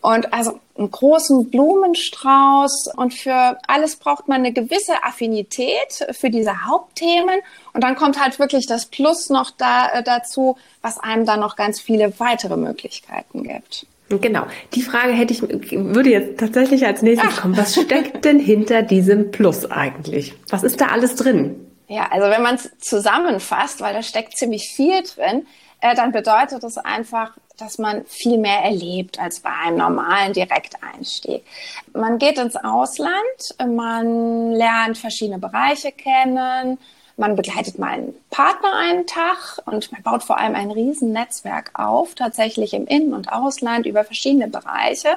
Und 0.00 0.32
also 0.32 0.60
einen 0.76 0.90
großen 0.90 1.50
Blumenstrauß 1.50 2.94
und 2.96 3.14
für 3.14 3.58
alles 3.66 3.96
braucht 3.96 4.28
man 4.28 4.38
eine 4.38 4.52
gewisse 4.52 5.02
Affinität 5.02 6.06
für 6.12 6.30
diese 6.30 6.66
Hauptthemen. 6.66 7.40
Und 7.72 7.82
dann 7.82 7.96
kommt 7.96 8.20
halt 8.20 8.38
wirklich 8.38 8.66
das 8.66 8.86
Plus 8.86 9.28
noch 9.28 9.50
da, 9.50 9.88
äh, 9.88 10.02
dazu, 10.04 10.56
was 10.82 10.98
einem 10.98 11.26
dann 11.26 11.40
noch 11.40 11.56
ganz 11.56 11.80
viele 11.80 12.18
weitere 12.20 12.56
Möglichkeiten 12.56 13.42
gibt. 13.42 13.86
Genau. 14.08 14.46
Die 14.74 14.82
Frage 14.82 15.12
hätte 15.12 15.34
ich, 15.34 15.42
würde 15.42 16.10
jetzt 16.10 16.40
tatsächlich 16.40 16.86
als 16.86 17.02
nächstes 17.02 17.34
Ach. 17.34 17.42
kommen. 17.42 17.56
Was 17.56 17.74
steckt 17.74 18.24
denn 18.24 18.38
hinter 18.38 18.82
diesem 18.82 19.30
Plus 19.30 19.70
eigentlich? 19.70 20.34
Was 20.48 20.62
ist 20.62 20.80
da 20.80 20.86
alles 20.86 21.16
drin? 21.16 21.66
Ja, 21.88 22.08
also 22.10 22.28
wenn 22.30 22.42
man 22.42 22.54
es 22.54 22.70
zusammenfasst, 22.78 23.80
weil 23.80 23.94
da 23.94 24.02
steckt 24.02 24.36
ziemlich 24.36 24.70
viel 24.74 25.02
drin, 25.02 25.46
äh, 25.80 25.94
dann 25.94 26.12
bedeutet 26.12 26.64
es 26.64 26.78
einfach, 26.78 27.32
dass 27.58 27.78
man 27.78 28.04
viel 28.06 28.38
mehr 28.38 28.62
erlebt 28.62 29.18
als 29.18 29.40
bei 29.40 29.50
einem 29.50 29.78
normalen 29.78 30.32
Direkteinstieg. 30.32 31.44
Man 31.92 32.18
geht 32.18 32.38
ins 32.38 32.56
Ausland, 32.56 33.12
man 33.58 34.52
lernt 34.52 34.96
verschiedene 34.96 35.38
Bereiche 35.38 35.92
kennen, 35.92 36.78
Man 37.20 37.34
begleitet 37.34 37.80
mal 37.80 37.94
einen 37.94 38.14
Partner 38.30 38.76
einen 38.76 39.04
Tag 39.08 39.60
und 39.66 39.90
man 39.90 40.02
baut 40.04 40.22
vor 40.22 40.38
allem 40.38 40.54
ein 40.54 40.70
Riesennetzwerk 40.70 41.72
auf, 41.74 42.14
tatsächlich 42.14 42.72
im 42.74 42.86
In- 42.86 43.12
und 43.12 43.32
Ausland 43.32 43.86
über 43.86 44.04
verschiedene 44.04 44.46
Bereiche 44.46 45.16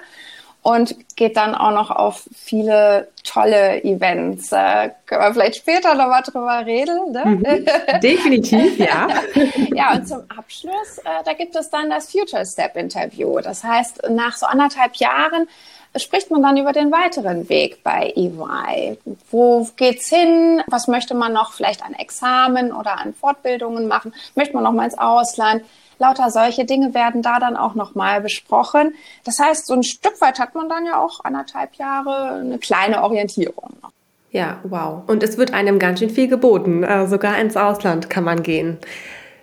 und 0.64 0.96
geht 1.16 1.38
dann 1.38 1.56
auch 1.56 1.72
noch 1.72 1.90
auf 1.90 2.24
viele 2.36 3.08
tolle 3.24 3.84
Events. 3.84 4.52
Äh, 4.52 4.92
können 5.06 5.22
wir 5.22 5.34
vielleicht 5.34 5.56
später 5.58 5.96
noch 5.96 6.08
mal 6.08 6.22
drüber 6.22 6.64
reden. 6.66 7.12
Ne? 7.12 7.26
Mhm, 7.26 7.66
definitiv, 8.02 8.78
ja. 8.78 9.08
ja, 9.74 9.94
und 9.94 10.08
zum 10.08 10.20
Abschluss, 10.36 11.00
äh, 11.00 11.24
da 11.26 11.34
gibt 11.34 11.56
es 11.56 11.70
dann 11.70 11.90
das 11.90 12.12
Future 12.12 12.46
Step 12.46 12.76
Interview. 12.76 13.40
Das 13.40 13.64
heißt, 13.64 14.10
nach 14.10 14.36
so 14.38 14.46
anderthalb 14.46 14.96
Jahren 14.96 15.48
spricht 15.96 16.32
man 16.32 16.42
dann 16.44 16.58
über 16.58 16.74
den 16.74 16.92
weiteren 16.92 17.50
Weg 17.50 17.84
bei 17.84 18.14
EY. 18.16 18.98
Wo 19.30 19.68
geht's 19.76 20.10
hin? 20.10 20.62
Was 20.68 20.88
möchte 20.88 21.16
man 21.16 21.34
noch 21.34 21.54
vielleicht 21.54 21.84
an 21.84 21.94
Examen 21.94 22.72
oder 22.72 23.00
an 23.00 23.14
Fortbildungen 23.14 23.88
machen? 23.88 24.14
Möchte 24.36 24.54
man 24.54 24.64
noch 24.64 24.72
mal 24.72 24.86
ins 24.86 24.98
Ausland? 24.98 25.64
Lauter 26.02 26.32
solche 26.32 26.66
Dinge 26.66 26.94
werden 26.94 27.22
da 27.22 27.40
dann 27.40 27.56
auch 27.56 27.76
nochmal 27.76 28.22
besprochen. 28.22 28.96
Das 29.24 29.38
heißt, 29.40 29.68
so 29.68 29.76
ein 29.76 29.84
Stück 29.84 30.20
weit 30.20 30.40
hat 30.40 30.56
man 30.56 30.68
dann 30.68 30.86
ja 30.86 31.00
auch 31.00 31.24
anderthalb 31.24 31.76
Jahre 31.76 32.40
eine 32.40 32.58
kleine 32.58 33.04
Orientierung. 33.04 33.76
Ja, 34.32 34.60
wow. 34.64 35.04
Und 35.08 35.22
es 35.22 35.38
wird 35.38 35.54
einem 35.54 35.78
ganz 35.78 36.00
schön 36.00 36.10
viel 36.10 36.28
geboten. 36.28 36.84
Äh, 36.84 37.08
sogar 37.08 37.38
ins 37.38 37.56
Ausland 37.56 38.10
kann 38.10 38.24
man 38.24 38.42
gehen. 38.42 38.78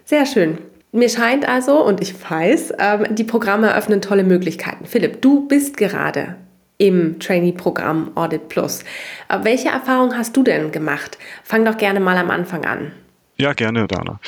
Sehr 0.05 0.27
schön. 0.27 0.59
Mir 0.91 1.09
scheint 1.09 1.47
also, 1.47 1.85
und 1.85 2.01
ich 2.01 2.15
weiß, 2.29 2.73
ähm, 2.79 3.15
die 3.15 3.25
Programme 3.25 3.69
eröffnen 3.69 4.01
tolle 4.01 4.25
Möglichkeiten. 4.25 4.85
Philipp, 4.85 5.23
du 5.23 5.47
bist 5.47 5.77
gerade 5.77 6.35
im 6.79 7.21
Trainee-Programm 7.21 8.13
Audit 8.17 8.49
Plus. 8.49 8.83
Äh, 9.29 9.39
welche 9.43 9.69
Erfahrung 9.69 10.17
hast 10.17 10.37
du 10.37 10.43
denn 10.43 10.73
gemacht? 10.73 11.19
Fang 11.45 11.65
doch 11.65 11.77
gerne 11.77 12.01
mal 12.01 12.17
am 12.17 12.31
Anfang 12.31 12.65
an. 12.65 12.91
Ja, 13.37 13.53
gerne, 13.53 13.87
Dana. 13.87 14.19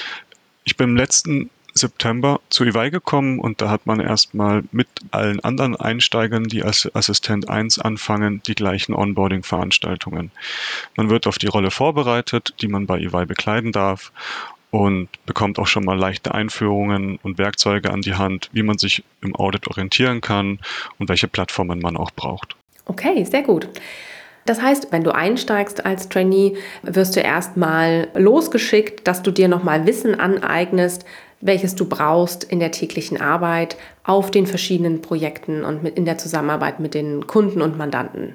Ich 0.64 0.76
bin 0.76 0.90
im 0.90 0.96
letzten 0.96 1.50
September 1.74 2.40
zu 2.48 2.64
EY 2.64 2.90
gekommen 2.90 3.38
und 3.38 3.60
da 3.60 3.70
hat 3.70 3.86
man 3.86 4.00
erstmal 4.00 4.62
mit 4.72 4.88
allen 5.10 5.40
anderen 5.40 5.76
Einsteigern, 5.76 6.44
die 6.44 6.62
als 6.62 6.90
Assistent 6.94 7.48
1 7.48 7.78
anfangen, 7.78 8.42
die 8.46 8.54
gleichen 8.54 8.94
Onboarding-Veranstaltungen. 8.94 10.30
Man 10.96 11.10
wird 11.10 11.26
auf 11.26 11.38
die 11.38 11.46
Rolle 11.46 11.70
vorbereitet, 11.70 12.54
die 12.60 12.68
man 12.68 12.86
bei 12.86 12.98
EY 12.98 13.26
bekleiden 13.26 13.72
darf 13.72 14.12
und 14.70 15.08
bekommt 15.26 15.58
auch 15.58 15.66
schon 15.66 15.84
mal 15.84 15.98
leichte 15.98 16.34
Einführungen 16.34 17.18
und 17.22 17.38
Werkzeuge 17.38 17.90
an 17.90 18.02
die 18.02 18.14
Hand, 18.14 18.50
wie 18.52 18.62
man 18.62 18.78
sich 18.78 19.04
im 19.20 19.34
Audit 19.34 19.66
orientieren 19.66 20.20
kann 20.20 20.60
und 20.98 21.08
welche 21.08 21.28
Plattformen 21.28 21.80
man 21.80 21.96
auch 21.96 22.10
braucht. 22.12 22.56
Okay, 22.86 23.24
sehr 23.24 23.42
gut. 23.42 23.68
Das 24.46 24.60
heißt, 24.60 24.88
wenn 24.90 25.04
du 25.04 25.14
einsteigst 25.14 25.84
als 25.84 26.08
Trainee, 26.08 26.56
wirst 26.82 27.16
du 27.16 27.20
erstmal 27.20 28.08
losgeschickt, 28.14 29.06
dass 29.06 29.22
du 29.22 29.30
dir 29.30 29.48
nochmal 29.48 29.86
Wissen 29.86 30.18
aneignest, 30.18 31.04
welches 31.40 31.74
du 31.74 31.86
brauchst 31.86 32.44
in 32.44 32.60
der 32.60 32.70
täglichen 32.70 33.20
Arbeit 33.20 33.76
auf 34.04 34.30
den 34.30 34.46
verschiedenen 34.46 35.02
Projekten 35.02 35.64
und 35.64 35.86
in 35.86 36.04
der 36.04 36.18
Zusammenarbeit 36.18 36.80
mit 36.80 36.94
den 36.94 37.26
Kunden 37.26 37.62
und 37.62 37.78
Mandanten. 37.78 38.34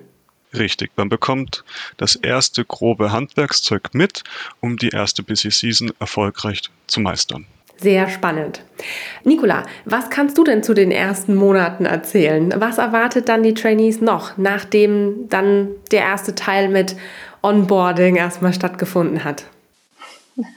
Richtig, 0.53 0.91
man 0.95 1.09
bekommt 1.09 1.63
das 1.97 2.15
erste 2.15 2.63
grobe 2.63 3.11
Handwerkszeug 3.11 3.93
mit, 3.93 4.23
um 4.61 4.77
die 4.77 4.89
erste 4.89 5.21
Busy 5.21 5.51
Season 5.51 5.91
erfolgreich 5.99 6.61
zu 6.87 7.01
meistern. 7.01 7.45
Sehr 7.77 8.09
spannend. 8.09 8.61
Nicola, 9.23 9.63
was 9.83 10.09
kannst 10.09 10.37
du 10.37 10.43
denn 10.43 10.63
zu 10.63 10.73
den 10.73 10.91
ersten 10.91 11.35
Monaten 11.35 11.85
erzählen? 11.85 12.53
Was 12.57 12.77
erwartet 12.77 13.27
dann 13.27 13.43
die 13.43 13.53
Trainees 13.53 14.01
noch, 14.01 14.37
nachdem 14.37 15.27
dann 15.29 15.69
der 15.91 16.01
erste 16.01 16.35
Teil 16.35 16.69
mit 16.69 16.95
Onboarding 17.41 18.15
erstmal 18.15 18.53
stattgefunden 18.53 19.23
hat? 19.23 19.45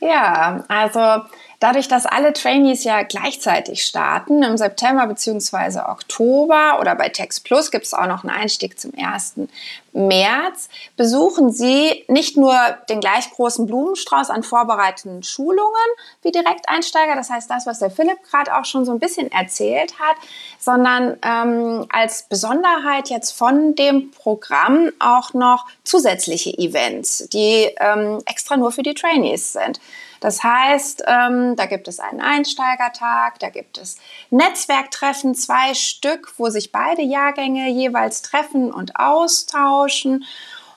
ja, 0.00 0.64
also 0.68 1.24
dadurch, 1.62 1.86
dass 1.86 2.06
alle 2.06 2.32
Trainees 2.32 2.82
ja 2.82 3.02
gleichzeitig 3.02 3.84
starten, 3.84 4.42
im 4.42 4.56
September 4.56 5.06
bzw. 5.06 5.80
Oktober 5.88 6.78
oder 6.80 6.96
bei 6.96 7.08
Tex 7.08 7.38
Plus 7.38 7.70
gibt 7.70 7.86
es 7.86 7.94
auch 7.94 8.06
noch 8.06 8.24
einen 8.24 8.34
Einstieg 8.34 8.80
zum 8.80 8.92
1. 8.96 9.34
März, 9.92 10.68
besuchen 10.96 11.52
Sie 11.52 12.04
nicht 12.08 12.36
nur 12.36 12.56
den 12.88 13.00
gleich 13.00 13.30
großen 13.30 13.66
Blumenstrauß 13.66 14.30
an 14.30 14.42
vorbereitenden 14.42 15.22
Schulungen 15.22 15.70
wie 16.22 16.32
Direkteinsteiger, 16.32 17.14
das 17.14 17.30
heißt 17.30 17.50
das, 17.50 17.66
was 17.66 17.78
der 17.78 17.90
Philipp 17.90 18.22
gerade 18.28 18.56
auch 18.56 18.64
schon 18.64 18.84
so 18.84 18.92
ein 18.92 18.98
bisschen 18.98 19.30
erzählt 19.30 19.98
hat, 20.00 20.16
sondern 20.58 21.16
ähm, 21.22 21.86
als 21.90 22.24
Besonderheit 22.24 23.10
jetzt 23.10 23.32
von 23.32 23.74
dem 23.74 24.10
Programm 24.10 24.90
auch 24.98 25.34
noch 25.34 25.66
zusätzliche 25.84 26.56
Events, 26.56 27.28
die 27.32 27.70
ähm, 27.78 28.20
extra 28.26 28.56
nur 28.56 28.72
für 28.72 28.82
die 28.82 28.94
Trainees 28.94 29.52
sind. 29.52 29.78
Das 30.22 30.44
heißt, 30.44 31.02
ähm, 31.08 31.56
da 31.56 31.66
gibt 31.66 31.88
es 31.88 31.98
einen 31.98 32.20
Einsteigertag, 32.20 33.40
da 33.40 33.50
gibt 33.50 33.76
es 33.76 33.96
Netzwerktreffen, 34.30 35.34
zwei 35.34 35.74
Stück, 35.74 36.34
wo 36.38 36.48
sich 36.48 36.70
beide 36.70 37.02
Jahrgänge 37.02 37.68
jeweils 37.70 38.22
treffen 38.22 38.72
und 38.72 38.94
austauschen. 38.94 40.24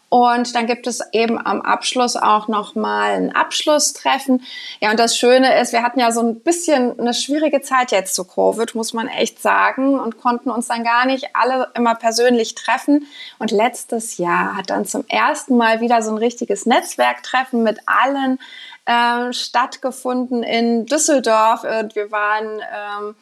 Und 0.10 0.56
dann 0.56 0.66
gibt 0.66 0.88
es 0.88 1.02
eben 1.12 1.38
am 1.38 1.62
Abschluss 1.62 2.16
auch 2.16 2.48
nochmal 2.48 3.16
ein 3.18 3.36
Abschlusstreffen. 3.36 4.42
Ja, 4.80 4.92
und 4.92 5.00
das 5.00 5.16
Schöne 5.18 5.60
ist, 5.60 5.74
wir 5.74 5.84
hatten 5.84 6.00
ja 6.00 6.12
so 6.12 6.22
ein 6.22 6.40
bisschen 6.40 7.00
eine 7.00 7.14
schwierige 7.14 7.62
Zeit 7.62 7.92
jetzt 7.92 8.16
zu 8.16 8.24
Covid, 8.24 8.74
muss 8.74 8.94
man 8.94 9.08
echt 9.08 9.42
sagen, 9.42 10.00
und 10.00 10.18
konnten 10.18 10.50
uns 10.50 10.68
dann 10.68 10.84
gar 10.84 11.06
nicht 11.06 11.36
alle 11.36 11.70
immer 11.76 11.94
persönlich 11.94 12.56
treffen. 12.56 13.06
Und 13.38 13.52
letztes 13.52 14.18
Jahr 14.18 14.56
hat 14.58 14.72
dann 14.72 14.86
zum 14.86 15.06
ersten 15.08 15.56
Mal 15.58 15.82
wieder 15.82 16.02
so 16.02 16.12
ein 16.12 16.18
richtiges 16.18 16.66
Netzwerktreffen 16.66 17.62
mit 17.62 17.80
allen 17.86 18.40
ähm, 18.86 19.34
stattgefunden 19.34 20.44
in 20.44 20.86
Düsseldorf 20.86 21.64
und 21.64 21.96
wir 21.96 22.12
waren 22.12 22.60
ähm, 22.60 23.16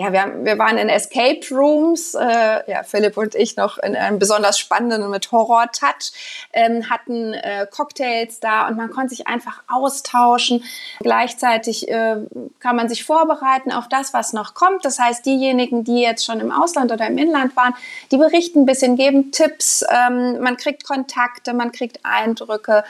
ja, 0.00 0.14
wir, 0.14 0.44
wir 0.44 0.58
waren 0.58 0.78
in 0.78 0.88
Escape 0.88 1.40
Rooms, 1.50 2.14
äh, 2.14 2.70
ja, 2.70 2.82
Philipp 2.84 3.18
und 3.18 3.34
ich 3.34 3.56
noch 3.56 3.76
in 3.76 3.94
einem 3.94 4.18
besonders 4.18 4.58
spannenden 4.58 5.10
mit 5.10 5.30
Horror-Touch, 5.30 6.12
ähm, 6.54 6.88
hatten 6.88 7.34
äh, 7.34 7.66
Cocktails 7.70 8.40
da 8.40 8.66
und 8.66 8.78
man 8.78 8.88
konnte 8.88 9.10
sich 9.10 9.26
einfach 9.26 9.62
austauschen. 9.68 10.64
Gleichzeitig 11.00 11.90
äh, 11.90 12.16
kann 12.60 12.76
man 12.76 12.88
sich 12.88 13.04
vorbereiten 13.04 13.72
auf 13.72 13.88
das, 13.90 14.14
was 14.14 14.32
noch 14.32 14.54
kommt. 14.54 14.86
Das 14.86 14.98
heißt, 14.98 15.26
diejenigen, 15.26 15.84
die 15.84 16.00
jetzt 16.00 16.24
schon 16.24 16.40
im 16.40 16.50
Ausland 16.50 16.92
oder 16.92 17.06
im 17.06 17.18
Inland 17.18 17.54
waren, 17.54 17.74
die 18.10 18.16
berichten 18.16 18.60
ein 18.60 18.66
bisschen, 18.66 18.96
geben 18.96 19.32
Tipps, 19.32 19.84
ähm, 19.90 20.40
man 20.40 20.56
kriegt 20.56 20.84
Kontakte, 20.84 21.52
man 21.52 21.72
kriegt 21.72 22.00
Eindrücke. 22.04 22.84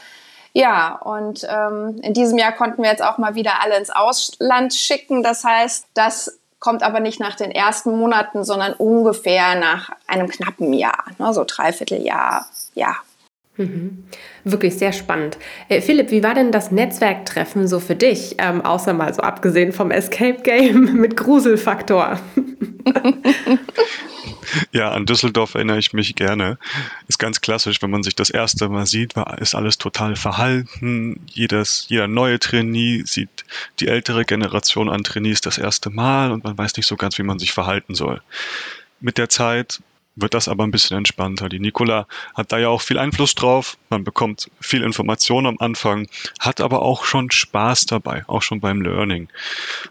Ja, 0.52 0.96
und 0.96 1.46
ähm, 1.48 2.00
in 2.02 2.12
diesem 2.12 2.38
Jahr 2.38 2.52
konnten 2.52 2.82
wir 2.82 2.90
jetzt 2.90 3.04
auch 3.04 3.18
mal 3.18 3.34
wieder 3.34 3.62
alle 3.62 3.76
ins 3.76 3.90
Ausland 3.90 4.74
schicken. 4.74 5.22
Das 5.22 5.44
heißt, 5.44 5.86
das 5.94 6.40
kommt 6.58 6.82
aber 6.82 7.00
nicht 7.00 7.20
nach 7.20 7.36
den 7.36 7.50
ersten 7.50 7.96
Monaten, 7.96 8.44
sondern 8.44 8.74
ungefähr 8.74 9.54
nach 9.54 9.90
einem 10.06 10.28
knappen 10.28 10.72
Jahr, 10.72 11.04
ne, 11.18 11.32
so 11.32 11.44
Dreivierteljahr, 11.44 12.46
ja. 12.74 12.96
Mhm. 13.56 14.04
Wirklich 14.44 14.78
sehr 14.78 14.92
spannend. 14.92 15.38
Äh, 15.68 15.80
Philipp, 15.80 16.10
wie 16.10 16.22
war 16.22 16.34
denn 16.34 16.52
das 16.52 16.70
Netzwerktreffen 16.70 17.66
so 17.66 17.80
für 17.80 17.96
dich, 17.96 18.36
ähm, 18.38 18.64
außer 18.64 18.92
mal 18.92 19.12
so 19.12 19.22
abgesehen 19.22 19.72
vom 19.72 19.90
Escape 19.90 20.42
Game 20.42 20.94
mit 20.94 21.16
Gruselfaktor? 21.16 22.18
Ja, 24.72 24.90
an 24.90 25.06
Düsseldorf 25.06 25.54
erinnere 25.54 25.78
ich 25.78 25.92
mich 25.92 26.14
gerne. 26.14 26.58
Ist 27.08 27.18
ganz 27.18 27.40
klassisch, 27.40 27.82
wenn 27.82 27.90
man 27.90 28.02
sich 28.02 28.16
das 28.16 28.30
erste 28.30 28.68
Mal 28.68 28.86
sieht, 28.86 29.16
war, 29.16 29.38
ist 29.38 29.54
alles 29.54 29.78
total 29.78 30.16
verhalten. 30.16 31.20
Jedes, 31.26 31.86
jeder 31.88 32.08
neue 32.08 32.38
Trainee 32.38 33.02
sieht 33.04 33.44
die 33.78 33.88
ältere 33.88 34.24
Generation 34.24 34.88
an 34.88 35.04
Trainees 35.04 35.40
das 35.40 35.58
erste 35.58 35.90
Mal 35.90 36.32
und 36.32 36.44
man 36.44 36.56
weiß 36.56 36.76
nicht 36.76 36.86
so 36.86 36.96
ganz, 36.96 37.18
wie 37.18 37.22
man 37.22 37.38
sich 37.38 37.52
verhalten 37.52 37.94
soll. 37.94 38.22
Mit 39.00 39.18
der 39.18 39.28
Zeit 39.28 39.80
wird 40.16 40.34
das 40.34 40.48
aber 40.48 40.64
ein 40.64 40.70
bisschen 40.70 40.98
entspannter. 40.98 41.48
Die 41.48 41.60
Nicola 41.60 42.06
hat 42.34 42.52
da 42.52 42.58
ja 42.58 42.68
auch 42.68 42.82
viel 42.82 42.98
Einfluss 42.98 43.34
drauf. 43.34 43.78
Man 43.88 44.04
bekommt 44.04 44.50
viel 44.60 44.82
Information 44.82 45.46
am 45.46 45.56
Anfang, 45.58 46.08
hat 46.38 46.60
aber 46.60 46.82
auch 46.82 47.04
schon 47.04 47.30
Spaß 47.30 47.86
dabei, 47.86 48.24
auch 48.26 48.42
schon 48.42 48.60
beim 48.60 48.82
Learning. 48.82 49.28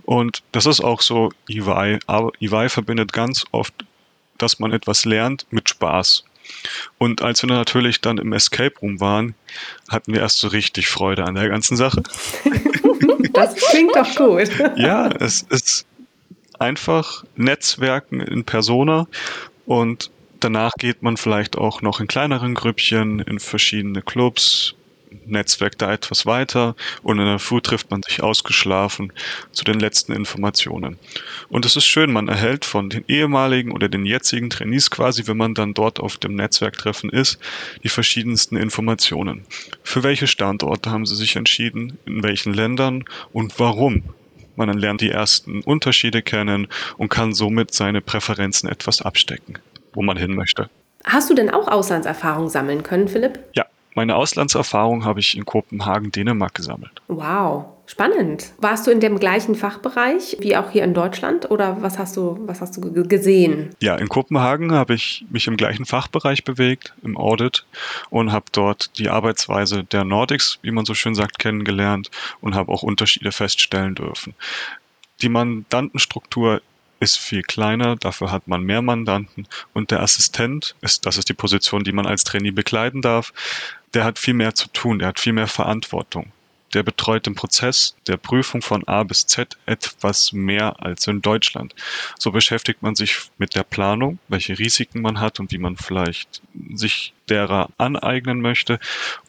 Und 0.04 0.44
das 0.52 0.66
ist 0.66 0.82
auch 0.82 1.02
so 1.02 1.32
EY. 1.50 2.00
Aber 2.08 2.32
EY 2.42 2.70
verbindet 2.70 3.14
ganz 3.14 3.46
oft 3.52 3.74
dass 4.40 4.60
man 4.60 4.72
etwas 4.72 5.06
lernt 5.06 5.46
mit 5.52 5.70
Spaß. 5.70 6.24
Und 6.98 7.22
als 7.22 7.44
wir 7.44 7.50
natürlich 7.50 8.02
dann 8.02 8.18
im 8.18 8.34
Escape 8.34 8.74
Room 8.82 9.00
waren, 9.00 9.36
hatten 9.90 10.14
wir 10.14 10.22
erst 10.22 10.40
so 10.40 10.48
richtig 10.48 10.88
Freude 10.88 11.26
an 11.26 11.36
der 11.36 11.50
ganzen 11.50 11.78
Sache. 11.78 12.02
Das 13.34 13.56
klingt 13.56 13.96
doch 13.96 14.16
gut. 14.16 14.50
Ja, 14.76 15.08
es 15.08 15.44
ist 15.44 15.86
einfach 16.58 17.24
Netzwerken 17.36 18.22
in 18.22 18.44
Persona 18.44 19.08
und 19.70 20.10
danach 20.40 20.72
geht 20.80 21.04
man 21.04 21.16
vielleicht 21.16 21.56
auch 21.56 21.84
noch 21.84 22.00
in 22.00 22.08
kleineren 22.08 22.56
Grüppchen 22.56 23.20
in 23.20 23.40
verschiedene 23.40 24.02
Clubs, 24.02 24.74
Netzwerk 25.28 25.78
da 25.78 25.94
etwas 25.94 26.26
weiter 26.26 26.76
und 27.04 27.20
in 27.20 27.26
der 27.26 27.38
Früh 27.38 27.62
trifft 27.62 27.92
man 27.92 28.02
sich 28.02 28.24
ausgeschlafen 28.24 29.14
zu 29.52 29.64
den 29.64 29.80
letzten 29.80 30.14
Informationen. 30.14 30.98
Und 31.50 31.68
es 31.68 31.76
ist 31.76 31.86
schön, 31.86 32.12
man 32.12 32.30
erhält 32.30 32.66
von 32.66 32.90
den 32.90 33.06
ehemaligen 33.08 33.72
oder 33.72 33.90
den 33.90 34.08
jetzigen 34.08 34.50
Trainees 34.50 34.90
quasi, 34.90 35.28
wenn 35.28 35.38
man 35.38 35.54
dann 35.54 35.76
dort 35.76 36.00
auf 36.00 36.18
dem 36.18 36.34
Netzwerktreffen 36.34 37.12
ist, 37.12 37.38
die 37.84 37.90
verschiedensten 37.90 38.58
Informationen. 38.58 39.46
Für 39.84 40.02
welche 40.02 40.26
Standorte 40.26 40.90
haben 40.90 41.06
sie 41.06 41.16
sich 41.16 41.36
entschieden, 41.36 42.00
in 42.08 42.24
welchen 42.24 42.56
Ländern 42.56 43.06
und 43.34 43.60
warum? 43.60 44.02
Man 44.56 44.78
lernt 44.78 45.02
die 45.02 45.12
ersten 45.12 45.62
Unterschiede 45.62 46.22
kennen 46.22 46.68
und 46.98 47.10
kann 47.10 47.34
somit 47.34 47.74
seine 47.74 48.02
Präferenzen 48.02 48.70
etwas 48.70 49.02
abstecken, 49.02 49.60
wo 49.94 50.02
man 50.02 50.18
hin 50.18 50.36
möchte. 50.36 50.70
Hast 51.06 51.30
du 51.30 51.34
denn 51.34 51.50
auch 51.50 51.68
Auslandserfahrung 51.68 52.50
sammeln 52.50 52.84
können, 52.84 53.08
Philipp? 53.08 53.40
Ja, 53.54 53.66
meine 53.96 54.16
Auslandserfahrung 54.16 55.06
habe 55.06 55.20
ich 55.20 55.36
in 55.36 55.46
Kopenhagen, 55.46 56.12
Dänemark 56.12 56.54
gesammelt. 56.54 57.02
Wow, 57.08 57.66
spannend. 57.90 58.54
Warst 58.60 58.86
du 58.86 58.92
in 58.92 59.00
dem 59.00 59.20
gleichen 59.20 59.56
Fachbereich 59.56 60.38
wie 60.40 60.56
auch 60.56 60.70
hier 60.70 60.84
in 60.84 60.94
Deutschland 60.94 61.50
oder 61.50 61.82
was 61.82 61.98
hast 61.98 62.16
du, 62.16 62.38
was 62.42 62.62
hast 62.62 62.78
du 62.78 62.82
gesehen? 63.08 63.72
Ja, 63.82 63.96
in 63.96 64.08
Kopenhagen 64.08 64.72
habe 64.72 64.94
ich 64.94 65.26
mich 65.32 65.48
im 65.48 65.58
gleichen 65.58 65.86
Fachbereich 65.86 66.44
bewegt, 66.44 66.94
im 67.04 67.18
Audit 67.18 67.66
und 68.12 68.32
habe 68.32 68.46
dort 68.52 68.98
die 69.00 69.10
Arbeitsweise 69.10 69.84
der 69.84 70.04
Nordics, 70.04 70.60
wie 70.62 70.72
man 70.72 70.86
so 70.86 70.94
schön 70.94 71.16
sagt, 71.16 71.40
kennengelernt 71.40 72.12
und 72.42 72.54
habe 72.54 72.72
auch 72.72 72.84
Unterschiede 72.84 73.32
feststellen 73.32 73.96
dürfen. 73.96 74.36
Die 75.22 75.30
Mandantenstruktur 75.30 76.62
ist 77.00 77.18
viel 77.18 77.42
kleiner, 77.42 77.96
dafür 77.96 78.32
hat 78.32 78.48
man 78.48 78.62
mehr 78.62 78.84
Mandanten 78.84 79.48
und 79.74 79.90
der 79.90 80.02
Assistent 80.02 80.76
ist, 80.82 81.08
das 81.08 81.18
ist 81.18 81.30
die 81.30 81.34
Position, 81.34 81.84
die 81.84 81.92
man 81.92 82.06
als 82.06 82.24
Trainee 82.24 82.52
bekleiden 82.52 83.02
darf, 83.02 83.34
der 83.96 84.04
hat 84.04 84.20
viel 84.20 84.36
mehr 84.36 84.54
zu 84.54 84.68
tun, 84.68 85.00
der 85.00 85.08
hat 85.08 85.20
viel 85.20 85.34
mehr 85.34 85.48
Verantwortung. 85.48 86.32
Der 86.74 86.84
betreut 86.84 87.26
den 87.26 87.36
Prozess 87.36 87.96
der 88.08 88.18
Prüfung 88.18 88.62
von 88.62 88.88
A 88.88 89.04
bis 89.04 89.26
Z 89.26 89.58
etwas 89.66 90.34
mehr 90.34 90.82
als 90.84 91.08
in 91.08 91.22
Deutschland. 91.22 91.74
So 92.18 92.32
beschäftigt 92.32 92.82
man 92.82 92.96
sich 92.96 93.18
mit 93.38 93.56
der 93.56 93.64
Planung, 93.64 94.20
welche 94.28 94.58
Risiken 94.58 95.02
man 95.02 95.20
hat 95.20 95.40
und 95.40 95.52
wie 95.52 95.58
man 95.58 95.78
vielleicht 95.78 96.42
sich 96.74 97.14
derer 97.28 97.70
aneignen 97.78 98.42
möchte 98.42 98.80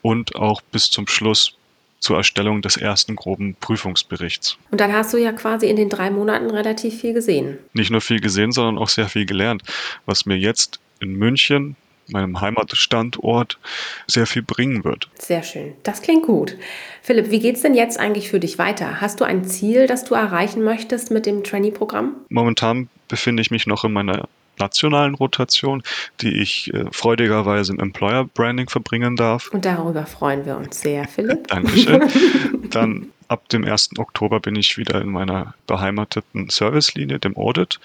und 0.03 0.37
auch 0.37 0.61
bis 0.61 0.91
zum 0.91 1.07
Schluss 1.07 1.55
zur 2.01 2.17
Erstellung 2.17 2.63
des 2.63 2.77
ersten 2.77 3.15
groben 3.15 3.55
Prüfungsberichts. 3.61 4.57
Und 4.71 4.81
dann 4.81 4.93
hast 4.93 5.13
du 5.13 5.19
ja 5.19 5.33
quasi 5.33 5.69
in 5.69 5.77
den 5.77 5.91
drei 5.91 6.11
Monaten 6.11 6.51
relativ 6.51 6.99
viel 6.99 7.13
gesehen. 7.13 7.59
Nicht 7.75 7.91
nur 7.91 8.01
viel 8.01 8.21
gesehen, 8.21 8.53
sondern 8.53 8.79
auch 8.79 8.89
sehr 8.89 9.09
viel 9.09 9.27
gelernt, 9.27 9.63
was 10.07 10.25
mir 10.25 10.37
jetzt 10.37 10.81
in 11.01 11.15
München 11.15 11.77
meinem 12.13 12.41
Heimatstandort 12.41 13.59
sehr 14.07 14.27
viel 14.27 14.43
bringen 14.43 14.85
wird. 14.85 15.09
Sehr 15.19 15.43
schön. 15.43 15.73
Das 15.83 16.03
klingt 16.03 16.25
gut. 16.25 16.57
Philipp, 17.03 17.31
wie 17.31 17.41
geht 17.41 17.57
es 17.57 17.63
denn 17.63 17.75
jetzt 17.75 17.99
eigentlich 17.99 18.31
für 18.31 18.41
dich 18.41 18.59
weiter? 18.59 19.01
Hast 19.01 19.21
du 19.21 19.25
ein 19.25 19.45
Ziel, 19.45 19.87
das 19.87 20.05
du 20.05 20.15
erreichen 20.15 20.63
möchtest 20.63 21.11
mit 21.11 21.27
dem 21.27 21.45
Trainee-Programm? 21.45 22.15
Momentan 22.29 22.89
befinde 23.09 23.41
ich 23.41 23.51
mich 23.51 23.67
noch 23.67 23.85
in 23.85 23.93
meiner 23.93 24.29
nationalen 24.61 25.15
Rotation, 25.15 25.83
die 26.21 26.41
ich 26.41 26.73
äh, 26.73 26.85
freudigerweise 26.93 27.73
im 27.73 27.81
Employer 27.81 28.25
Branding 28.27 28.69
verbringen 28.69 29.17
darf. 29.17 29.49
Und 29.53 29.65
darüber 29.65 30.07
freuen 30.07 30.47
wir 30.47 30.57
uns 30.57 30.81
sehr, 30.81 31.09
Philipp. 31.09 31.47
Dankeschön. 31.49 32.03
Dann 32.71 33.07
ab 33.27 33.49
dem 33.49 33.65
1. 33.65 33.91
Oktober 33.99 34.41
bin 34.41 34.57
ich 34.57 34.77
wieder 34.77 35.01
in 35.01 35.09
meiner 35.09 35.55
beheimateten 35.67 36.51
Servicelinie, 36.51 37.19
dem 37.19 37.37
Audit, 37.37 37.81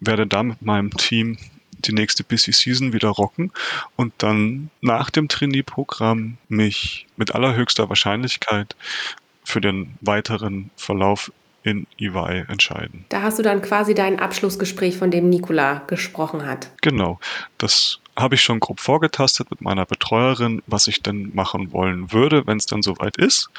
werde 0.00 0.26
da 0.26 0.42
mit 0.42 0.62
meinem 0.62 0.90
Team 0.90 1.38
die 1.86 1.92
nächste 1.92 2.24
Busy 2.24 2.52
Season 2.52 2.92
wieder 2.92 3.08
rocken 3.08 3.52
und 3.96 4.12
dann 4.18 4.70
nach 4.80 5.10
dem 5.10 5.28
Trainee-Programm 5.28 6.38
mich 6.48 7.06
mit 7.16 7.34
allerhöchster 7.34 7.88
Wahrscheinlichkeit 7.88 8.76
für 9.44 9.60
den 9.60 9.94
weiteren 10.00 10.70
Verlauf 10.76 11.32
in 11.62 11.86
EY 11.98 12.44
entscheiden. 12.48 13.04
Da 13.08 13.22
hast 13.22 13.38
du 13.38 13.42
dann 13.42 13.60
quasi 13.60 13.94
dein 13.94 14.20
Abschlussgespräch, 14.20 14.96
von 14.96 15.10
dem 15.10 15.28
Nikola 15.28 15.82
gesprochen 15.88 16.46
hat. 16.46 16.70
Genau, 16.80 17.18
das 17.58 17.98
habe 18.16 18.36
ich 18.36 18.42
schon 18.42 18.60
grob 18.60 18.80
vorgetastet 18.80 19.50
mit 19.50 19.60
meiner 19.60 19.84
Betreuerin, 19.84 20.62
was 20.66 20.86
ich 20.86 21.02
denn 21.02 21.34
machen 21.34 21.72
wollen 21.72 22.12
würde, 22.12 22.46
wenn 22.46 22.56
es 22.56 22.66
dann 22.66 22.82
soweit 22.82 23.16
ist. 23.16 23.50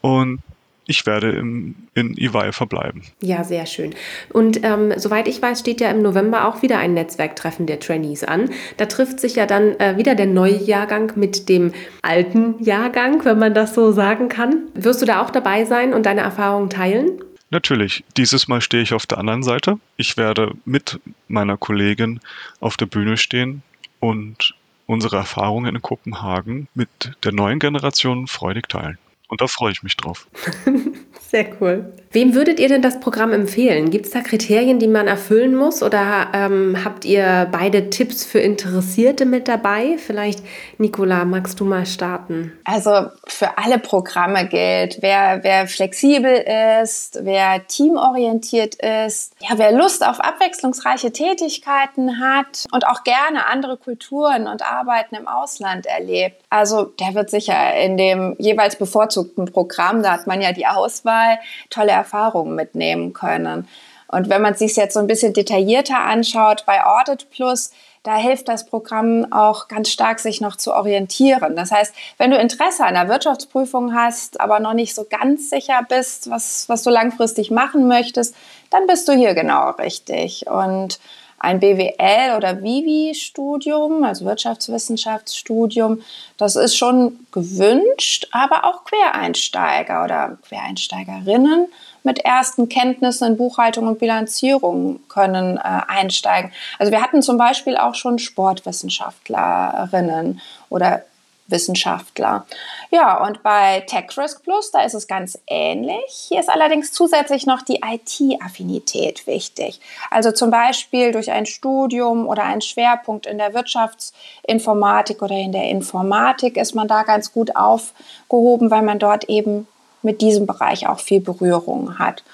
Und 0.00 0.40
ich 0.90 1.06
werde 1.06 1.30
im, 1.30 1.76
in 1.94 2.18
EY 2.18 2.52
verbleiben. 2.52 3.02
Ja, 3.22 3.44
sehr 3.44 3.64
schön. 3.64 3.94
Und 4.32 4.64
ähm, 4.64 4.92
soweit 4.96 5.28
ich 5.28 5.40
weiß, 5.40 5.60
steht 5.60 5.80
ja 5.80 5.88
im 5.88 6.02
November 6.02 6.48
auch 6.48 6.62
wieder 6.62 6.78
ein 6.78 6.94
Netzwerktreffen 6.94 7.66
der 7.66 7.78
Trainees 7.78 8.24
an. 8.24 8.50
Da 8.76 8.86
trifft 8.86 9.20
sich 9.20 9.36
ja 9.36 9.46
dann 9.46 9.78
äh, 9.78 9.96
wieder 9.96 10.16
der 10.16 10.26
neue 10.26 10.56
Jahrgang 10.56 11.12
mit 11.14 11.48
dem 11.48 11.72
alten 12.02 12.62
Jahrgang, 12.62 13.24
wenn 13.24 13.38
man 13.38 13.54
das 13.54 13.72
so 13.72 13.92
sagen 13.92 14.28
kann. 14.28 14.64
Wirst 14.74 15.00
du 15.00 15.06
da 15.06 15.22
auch 15.22 15.30
dabei 15.30 15.64
sein 15.64 15.94
und 15.94 16.06
deine 16.06 16.22
Erfahrungen 16.22 16.70
teilen? 16.70 17.22
Natürlich. 17.50 18.02
Dieses 18.16 18.48
Mal 18.48 18.60
stehe 18.60 18.82
ich 18.82 18.92
auf 18.92 19.06
der 19.06 19.18
anderen 19.18 19.44
Seite. 19.44 19.78
Ich 19.96 20.16
werde 20.16 20.54
mit 20.64 20.98
meiner 21.28 21.56
Kollegin 21.56 22.18
auf 22.58 22.76
der 22.76 22.86
Bühne 22.86 23.16
stehen 23.16 23.62
und 24.00 24.54
unsere 24.86 25.18
Erfahrungen 25.18 25.76
in 25.76 25.82
Kopenhagen 25.82 26.66
mit 26.74 27.12
der 27.22 27.30
neuen 27.30 27.60
Generation 27.60 28.26
freudig 28.26 28.68
teilen. 28.68 28.98
Und 29.30 29.40
da 29.40 29.46
freue 29.46 29.72
ich 29.72 29.82
mich 29.82 29.96
drauf. 29.96 30.26
Sehr 31.30 31.46
cool. 31.60 31.92
Wem 32.10 32.34
würdet 32.34 32.58
ihr 32.58 32.66
denn 32.66 32.82
das 32.82 32.98
Programm 32.98 33.32
empfehlen? 33.32 33.90
Gibt 33.90 34.06
es 34.06 34.10
da 34.10 34.20
Kriterien, 34.20 34.80
die 34.80 34.88
man 34.88 35.06
erfüllen 35.06 35.54
muss? 35.54 35.80
Oder 35.80 36.26
ähm, 36.34 36.84
habt 36.84 37.04
ihr 37.04 37.48
beide 37.52 37.88
Tipps 37.88 38.24
für 38.24 38.40
Interessierte 38.40 39.26
mit 39.26 39.46
dabei? 39.46 39.96
Vielleicht, 39.96 40.42
Nicola, 40.78 41.24
magst 41.24 41.60
du 41.60 41.64
mal 41.64 41.86
starten? 41.86 42.58
Also 42.64 43.10
für 43.28 43.56
alle 43.58 43.78
Programme 43.78 44.48
gilt, 44.48 44.98
wer, 45.02 45.44
wer 45.44 45.68
flexibel 45.68 46.44
ist, 46.82 47.20
wer 47.22 47.64
teamorientiert 47.68 48.74
ist, 48.74 49.34
ja, 49.38 49.56
wer 49.56 49.70
Lust 49.70 50.04
auf 50.04 50.18
abwechslungsreiche 50.18 51.12
Tätigkeiten 51.12 52.18
hat 52.18 52.66
und 52.72 52.88
auch 52.88 53.04
gerne 53.04 53.46
andere 53.46 53.76
Kulturen 53.76 54.48
und 54.48 54.62
Arbeiten 54.62 55.14
im 55.14 55.28
Ausland 55.28 55.86
erlebt. 55.86 56.42
Also 56.50 56.86
der 56.86 57.14
wird 57.14 57.30
sicher 57.30 57.76
in 57.76 57.96
dem 57.96 58.34
jeweils 58.40 58.74
bevorzugten 58.74 59.19
Programm, 59.24 60.02
da 60.02 60.12
hat 60.12 60.26
man 60.26 60.40
ja 60.40 60.52
die 60.52 60.66
Auswahl, 60.66 61.38
tolle 61.70 61.92
Erfahrungen 61.92 62.54
mitnehmen 62.54 63.12
können. 63.12 63.68
Und 64.08 64.28
wenn 64.28 64.42
man 64.42 64.54
es 64.54 64.58
sich 64.58 64.74
jetzt 64.76 64.94
so 64.94 65.00
ein 65.00 65.06
bisschen 65.06 65.32
detaillierter 65.32 66.00
anschaut, 66.00 66.64
bei 66.66 66.84
Audit 66.84 67.30
Plus, 67.30 67.70
da 68.02 68.16
hilft 68.16 68.48
das 68.48 68.64
Programm 68.66 69.30
auch 69.30 69.68
ganz 69.68 69.90
stark, 69.90 70.20
sich 70.20 70.40
noch 70.40 70.56
zu 70.56 70.72
orientieren. 70.72 71.54
Das 71.54 71.70
heißt, 71.70 71.94
wenn 72.16 72.30
du 72.30 72.38
Interesse 72.38 72.84
an 72.84 72.94
der 72.94 73.08
Wirtschaftsprüfung 73.08 73.94
hast, 73.94 74.40
aber 74.40 74.58
noch 74.58 74.72
nicht 74.72 74.94
so 74.94 75.04
ganz 75.08 75.50
sicher 75.50 75.80
bist, 75.86 76.30
was, 76.30 76.68
was 76.68 76.82
du 76.82 76.90
langfristig 76.90 77.50
machen 77.50 77.88
möchtest, 77.88 78.34
dann 78.70 78.86
bist 78.86 79.06
du 79.06 79.12
hier 79.12 79.34
genau 79.34 79.70
richtig. 79.72 80.46
Und 80.48 80.98
ein 81.40 81.58
BWL- 81.58 82.36
oder 82.36 82.62
Vivi-Studium, 82.62 84.04
also 84.04 84.26
Wirtschaftswissenschaftsstudium, 84.26 86.02
das 86.36 86.54
ist 86.54 86.76
schon 86.76 87.18
gewünscht, 87.32 88.28
aber 88.30 88.66
auch 88.66 88.84
Quereinsteiger 88.84 90.04
oder 90.04 90.36
Quereinsteigerinnen 90.46 91.66
mit 92.02 92.18
ersten 92.18 92.68
Kenntnissen 92.68 93.26
in 93.26 93.38
Buchhaltung 93.38 93.88
und 93.88 93.98
Bilanzierung 93.98 95.00
können 95.08 95.56
äh, 95.56 95.80
einsteigen. 95.88 96.52
Also 96.78 96.92
wir 96.92 97.00
hatten 97.02 97.22
zum 97.22 97.38
Beispiel 97.38 97.78
auch 97.78 97.94
schon 97.94 98.18
Sportwissenschaftlerinnen 98.18 100.42
oder 100.68 101.04
Wissenschaftler. 101.50 102.46
Ja, 102.90 103.24
und 103.24 103.42
bei 103.42 103.80
Tech 103.86 104.16
Risk 104.16 104.42
Plus, 104.42 104.70
da 104.70 104.82
ist 104.82 104.94
es 104.94 105.06
ganz 105.06 105.38
ähnlich. 105.46 106.26
Hier 106.28 106.40
ist 106.40 106.50
allerdings 106.50 106.92
zusätzlich 106.92 107.46
noch 107.46 107.62
die 107.62 107.80
IT-Affinität 107.84 109.26
wichtig. 109.26 109.80
Also 110.10 110.32
zum 110.32 110.50
Beispiel 110.50 111.12
durch 111.12 111.30
ein 111.30 111.46
Studium 111.46 112.26
oder 112.26 112.44
einen 112.44 112.60
Schwerpunkt 112.60 113.26
in 113.26 113.38
der 113.38 113.54
Wirtschaftsinformatik 113.54 115.22
oder 115.22 115.36
in 115.36 115.52
der 115.52 115.68
Informatik 115.68 116.56
ist 116.56 116.74
man 116.74 116.88
da 116.88 117.02
ganz 117.04 117.32
gut 117.32 117.56
aufgehoben, 117.56 118.70
weil 118.70 118.82
man 118.82 118.98
dort 118.98 119.24
eben 119.24 119.68
mit 120.02 120.20
diesem 120.20 120.46
Bereich 120.46 120.88
auch 120.88 121.00
viel 121.00 121.20
Berührung 121.20 121.98
hat. 121.98 122.24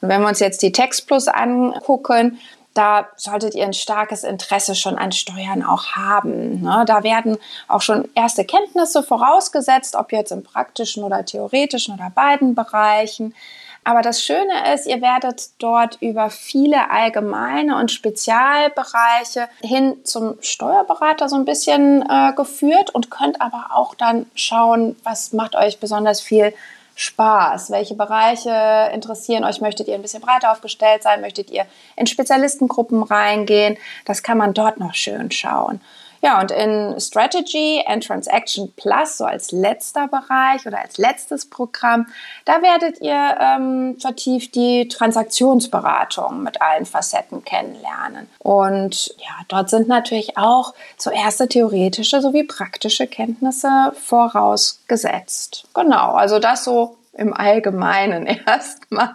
Und 0.00 0.08
wenn 0.08 0.22
wir 0.22 0.28
uns 0.28 0.40
jetzt 0.40 0.62
die 0.62 0.72
Text 0.72 1.06
Plus 1.06 1.28
angucken, 1.28 2.38
da 2.74 3.08
solltet 3.16 3.54
ihr 3.54 3.64
ein 3.64 3.72
starkes 3.72 4.22
Interesse 4.22 4.74
schon 4.74 4.96
an 4.96 5.12
Steuern 5.12 5.64
auch 5.64 5.92
haben. 5.96 6.62
Ne? 6.62 6.84
Da 6.86 7.02
werden 7.02 7.36
auch 7.68 7.82
schon 7.82 8.08
erste 8.14 8.44
Kenntnisse 8.44 9.02
vorausgesetzt, 9.02 9.96
ob 9.96 10.12
jetzt 10.12 10.30
im 10.30 10.42
praktischen 10.42 11.02
oder 11.02 11.24
theoretischen 11.24 11.94
oder 11.94 12.10
beiden 12.10 12.54
Bereichen. 12.54 13.34
Aber 13.82 14.02
das 14.02 14.22
Schöne 14.22 14.74
ist, 14.74 14.86
ihr 14.86 15.00
werdet 15.00 15.50
dort 15.58 15.96
über 16.00 16.28
viele 16.28 16.90
allgemeine 16.90 17.76
und 17.76 17.90
Spezialbereiche 17.90 19.48
hin 19.62 19.96
zum 20.04 20.36
Steuerberater 20.42 21.28
so 21.28 21.36
ein 21.36 21.46
bisschen 21.46 22.04
äh, 22.08 22.32
geführt 22.34 22.90
und 22.94 23.10
könnt 23.10 23.40
aber 23.40 23.70
auch 23.72 23.94
dann 23.94 24.26
schauen, 24.34 24.96
was 25.02 25.32
macht 25.32 25.56
euch 25.56 25.80
besonders 25.80 26.20
viel 26.20 26.52
Spaß? 27.00 27.70
Welche 27.70 27.94
Bereiche 27.94 28.90
interessieren 28.92 29.44
euch? 29.44 29.62
Möchtet 29.62 29.88
ihr 29.88 29.94
ein 29.94 30.02
bisschen 30.02 30.20
breiter 30.20 30.52
aufgestellt 30.52 31.02
sein? 31.02 31.22
Möchtet 31.22 31.50
ihr 31.50 31.64
in 31.96 32.06
Spezialistengruppen 32.06 33.02
reingehen? 33.02 33.78
Das 34.04 34.22
kann 34.22 34.36
man 34.36 34.52
dort 34.52 34.78
noch 34.78 34.92
schön 34.94 35.30
schauen. 35.30 35.80
Ja, 36.22 36.40
und 36.40 36.50
in 36.50 37.00
Strategy 37.00 37.82
and 37.86 38.06
Transaction 38.06 38.72
Plus, 38.76 39.18
so 39.18 39.24
als 39.24 39.52
letzter 39.52 40.06
Bereich 40.06 40.66
oder 40.66 40.80
als 40.80 40.98
letztes 40.98 41.46
Programm, 41.46 42.06
da 42.44 42.60
werdet 42.60 43.00
ihr 43.00 43.38
ähm, 43.40 43.96
vertieft 43.98 44.54
die 44.54 44.88
Transaktionsberatung 44.88 46.42
mit 46.42 46.60
allen 46.60 46.84
Facetten 46.84 47.42
kennenlernen. 47.44 48.28
Und 48.38 49.14
ja, 49.18 49.44
dort 49.48 49.70
sind 49.70 49.88
natürlich 49.88 50.36
auch 50.36 50.74
so 50.98 51.10
erste 51.10 51.48
theoretische 51.48 52.20
sowie 52.20 52.44
praktische 52.44 53.06
Kenntnisse 53.06 53.92
vorausgesetzt. 53.94 55.64
Genau, 55.74 56.12
also 56.12 56.38
das 56.38 56.64
so 56.64 56.96
im 57.12 57.32
Allgemeinen 57.32 58.26
erstmal 58.46 59.14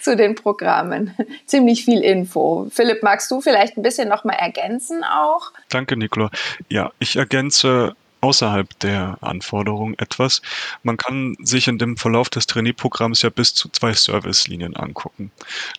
zu 0.00 0.16
den 0.16 0.34
Programmen. 0.34 1.14
Ziemlich 1.46 1.84
viel 1.84 2.00
Info. 2.00 2.68
Philipp, 2.70 3.02
magst 3.02 3.30
du 3.30 3.40
vielleicht 3.40 3.76
ein 3.76 3.82
bisschen 3.82 4.08
nochmal 4.08 4.36
ergänzen 4.36 5.04
auch? 5.04 5.52
Danke, 5.68 5.96
Nicola. 5.96 6.30
Ja, 6.68 6.92
ich 6.98 7.16
ergänze 7.16 7.94
außerhalb 8.20 8.78
der 8.80 9.18
Anforderungen 9.20 9.98
etwas. 9.98 10.42
Man 10.82 10.96
kann 10.96 11.36
sich 11.40 11.68
in 11.68 11.78
dem 11.78 11.96
Verlauf 11.96 12.28
des 12.28 12.46
Trainee-Programms 12.46 13.22
ja 13.22 13.30
bis 13.30 13.54
zu 13.54 13.68
zwei 13.68 13.92
Servicelinien 13.92 14.76
angucken. 14.76 15.30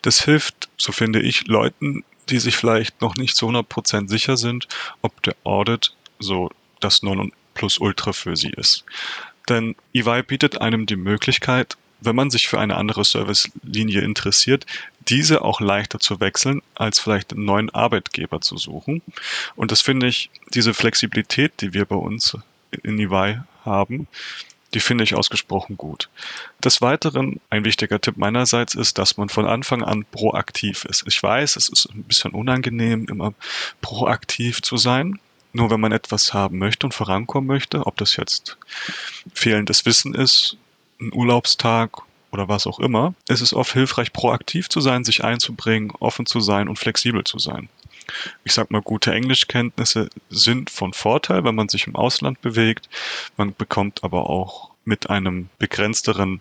Das 0.02 0.22
hilft, 0.22 0.68
so 0.76 0.92
finde 0.92 1.20
ich, 1.20 1.46
Leuten, 1.46 2.04
die 2.30 2.38
sich 2.38 2.56
vielleicht 2.56 3.00
noch 3.00 3.16
nicht 3.16 3.36
zu 3.36 3.48
100% 3.48 4.08
sicher 4.08 4.36
sind, 4.36 4.68
ob 5.02 5.22
der 5.22 5.34
Audit 5.44 5.94
so 6.18 6.50
das 6.80 7.02
Nonplusultra 7.02 8.12
für 8.12 8.36
sie 8.36 8.50
ist. 8.50 8.84
Denn 9.48 9.76
EY 9.94 10.22
bietet 10.22 10.60
einem 10.60 10.86
die 10.86 10.96
Möglichkeit, 10.96 11.76
wenn 12.00 12.16
man 12.16 12.30
sich 12.30 12.48
für 12.48 12.60
eine 12.60 12.76
andere 12.76 13.04
Servicelinie 13.04 14.02
interessiert, 14.02 14.66
diese 15.08 15.42
auch 15.42 15.60
leichter 15.60 15.98
zu 15.98 16.20
wechseln, 16.20 16.62
als 16.74 17.00
vielleicht 17.00 17.32
einen 17.32 17.44
neuen 17.44 17.70
Arbeitgeber 17.70 18.40
zu 18.40 18.56
suchen. 18.56 19.02
Und 19.56 19.72
das 19.72 19.80
finde 19.80 20.06
ich, 20.06 20.30
diese 20.54 20.74
Flexibilität, 20.74 21.52
die 21.60 21.72
wir 21.72 21.86
bei 21.86 21.96
uns 21.96 22.36
in 22.82 22.98
EY 22.98 23.40
haben, 23.64 24.06
die 24.74 24.80
finde 24.80 25.04
ich 25.04 25.14
ausgesprochen 25.14 25.76
gut. 25.76 26.10
Des 26.62 26.82
Weiteren, 26.82 27.40
ein 27.48 27.64
wichtiger 27.64 28.00
Tipp 28.00 28.18
meinerseits 28.18 28.74
ist, 28.74 28.98
dass 28.98 29.16
man 29.16 29.30
von 29.30 29.46
Anfang 29.46 29.82
an 29.82 30.04
proaktiv 30.04 30.84
ist. 30.84 31.04
Ich 31.06 31.22
weiß, 31.22 31.56
es 31.56 31.70
ist 31.70 31.86
ein 31.86 32.04
bisschen 32.04 32.32
unangenehm, 32.32 33.06
immer 33.08 33.32
proaktiv 33.80 34.60
zu 34.60 34.76
sein. 34.76 35.18
Nur 35.58 35.70
wenn 35.70 35.80
man 35.80 35.90
etwas 35.90 36.32
haben 36.32 36.58
möchte 36.58 36.86
und 36.86 36.94
vorankommen 36.94 37.48
möchte, 37.48 37.84
ob 37.84 37.96
das 37.96 38.14
jetzt 38.14 38.56
fehlendes 39.34 39.84
Wissen 39.86 40.14
ist, 40.14 40.56
ein 41.00 41.12
Urlaubstag 41.12 41.98
oder 42.30 42.48
was 42.48 42.68
auch 42.68 42.78
immer, 42.78 43.14
ist 43.28 43.40
es 43.40 43.52
oft 43.52 43.72
hilfreich, 43.72 44.12
proaktiv 44.12 44.68
zu 44.68 44.80
sein, 44.80 45.02
sich 45.02 45.24
einzubringen, 45.24 45.90
offen 45.98 46.26
zu 46.26 46.38
sein 46.38 46.68
und 46.68 46.78
flexibel 46.78 47.24
zu 47.24 47.40
sein. 47.40 47.68
Ich 48.44 48.52
sag 48.52 48.70
mal, 48.70 48.82
gute 48.82 49.12
Englischkenntnisse 49.12 50.10
sind 50.30 50.70
von 50.70 50.92
Vorteil, 50.92 51.42
wenn 51.42 51.56
man 51.56 51.68
sich 51.68 51.88
im 51.88 51.96
Ausland 51.96 52.40
bewegt. 52.40 52.88
Man 53.36 53.52
bekommt 53.52 54.04
aber 54.04 54.30
auch 54.30 54.70
mit 54.84 55.10
einem 55.10 55.48
begrenzteren 55.58 56.40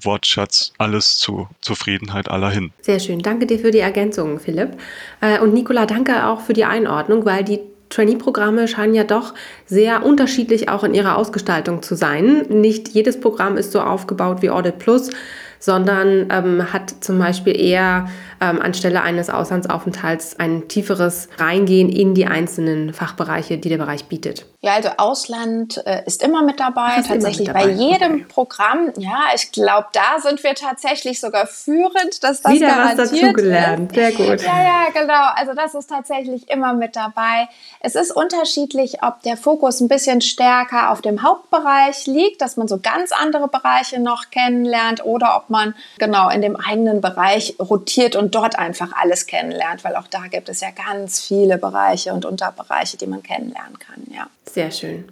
Wortschatz 0.00 0.72
alles 0.78 1.16
zur 1.16 1.48
Zufriedenheit 1.60 2.28
aller 2.28 2.50
hin. 2.50 2.72
Sehr 2.80 2.98
schön. 2.98 3.20
Danke 3.20 3.46
dir 3.46 3.60
für 3.60 3.70
die 3.70 3.78
Ergänzung, 3.78 4.40
Philipp. 4.40 4.76
Äh, 5.20 5.38
und 5.38 5.54
Nicola, 5.54 5.86
danke 5.86 6.26
auch 6.26 6.40
für 6.40 6.54
die 6.54 6.64
Einordnung, 6.64 7.24
weil 7.24 7.44
die 7.44 7.60
Trainee-Programme 7.90 8.68
scheinen 8.68 8.94
ja 8.94 9.04
doch 9.04 9.34
sehr 9.66 10.04
unterschiedlich 10.04 10.68
auch 10.68 10.84
in 10.84 10.94
ihrer 10.94 11.16
Ausgestaltung 11.16 11.82
zu 11.82 11.94
sein. 11.94 12.46
Nicht 12.48 12.88
jedes 12.88 13.20
Programm 13.20 13.56
ist 13.56 13.72
so 13.72 13.80
aufgebaut 13.80 14.42
wie 14.42 14.50
Audit 14.50 14.78
Plus, 14.78 15.10
sondern 15.58 16.28
ähm, 16.30 16.72
hat 16.72 16.94
zum 17.00 17.18
Beispiel 17.18 17.58
eher 17.58 18.08
ähm, 18.40 18.60
anstelle 18.60 19.02
eines 19.02 19.30
Auslandsaufenthalts 19.30 20.38
ein 20.38 20.68
tieferes 20.68 21.28
Reingehen 21.38 21.88
in 21.88 22.14
die 22.14 22.26
einzelnen 22.26 22.92
Fachbereiche, 22.92 23.58
die 23.58 23.68
der 23.68 23.78
Bereich 23.78 24.06
bietet. 24.06 24.46
Ja, 24.60 24.74
also 24.74 24.88
Ausland 24.96 25.80
äh, 25.86 26.02
ist 26.04 26.20
immer 26.20 26.42
mit 26.42 26.58
dabei, 26.58 26.96
ist 26.98 27.06
tatsächlich 27.06 27.46
mit 27.46 27.56
dabei. 27.56 27.66
bei 27.66 27.70
jedem 27.70 28.14
okay. 28.14 28.26
Programm. 28.28 28.92
Ja, 28.96 29.26
ich 29.34 29.52
glaube, 29.52 29.86
da 29.92 30.20
sind 30.20 30.42
wir 30.42 30.54
tatsächlich 30.56 31.20
sogar 31.20 31.46
führend, 31.46 32.24
dass 32.24 32.42
das 32.42 32.52
Wieder 32.52 32.66
garantiert 32.66 32.98
was 32.98 33.10
dazugelernt, 33.10 33.94
sehr 33.94 34.12
gut. 34.12 34.42
Ja, 34.42 34.62
ja, 34.62 34.86
genau. 34.92 35.30
Also 35.36 35.54
das 35.54 35.74
ist 35.74 35.88
tatsächlich 35.88 36.50
immer 36.50 36.74
mit 36.74 36.96
dabei. 36.96 37.48
Es 37.80 37.94
ist 37.94 38.10
unterschiedlich, 38.10 39.02
ob 39.02 39.22
der 39.22 39.36
Fokus 39.36 39.80
ein 39.80 39.86
bisschen 39.86 40.20
stärker 40.20 40.90
auf 40.90 41.02
dem 41.02 41.22
Hauptbereich 41.22 42.06
liegt, 42.06 42.40
dass 42.42 42.56
man 42.56 42.66
so 42.66 42.78
ganz 42.78 43.12
andere 43.12 43.46
Bereiche 43.46 44.00
noch 44.00 44.30
kennenlernt 44.30 45.04
oder 45.04 45.36
ob 45.36 45.50
man 45.50 45.74
genau 45.98 46.30
in 46.30 46.42
dem 46.42 46.56
eigenen 46.56 47.00
Bereich 47.00 47.54
rotiert 47.60 48.16
und 48.16 48.27
dort 48.28 48.58
einfach 48.58 48.92
alles 48.92 49.26
kennenlernt, 49.26 49.84
weil 49.84 49.96
auch 49.96 50.06
da 50.06 50.26
gibt 50.30 50.48
es 50.48 50.60
ja 50.60 50.68
ganz 50.70 51.20
viele 51.20 51.58
Bereiche 51.58 52.12
und 52.12 52.24
Unterbereiche, 52.24 52.96
die 52.96 53.06
man 53.06 53.22
kennenlernen 53.22 53.78
kann. 53.78 54.04
Ja. 54.14 54.28
Sehr 54.50 54.70
schön. 54.70 55.04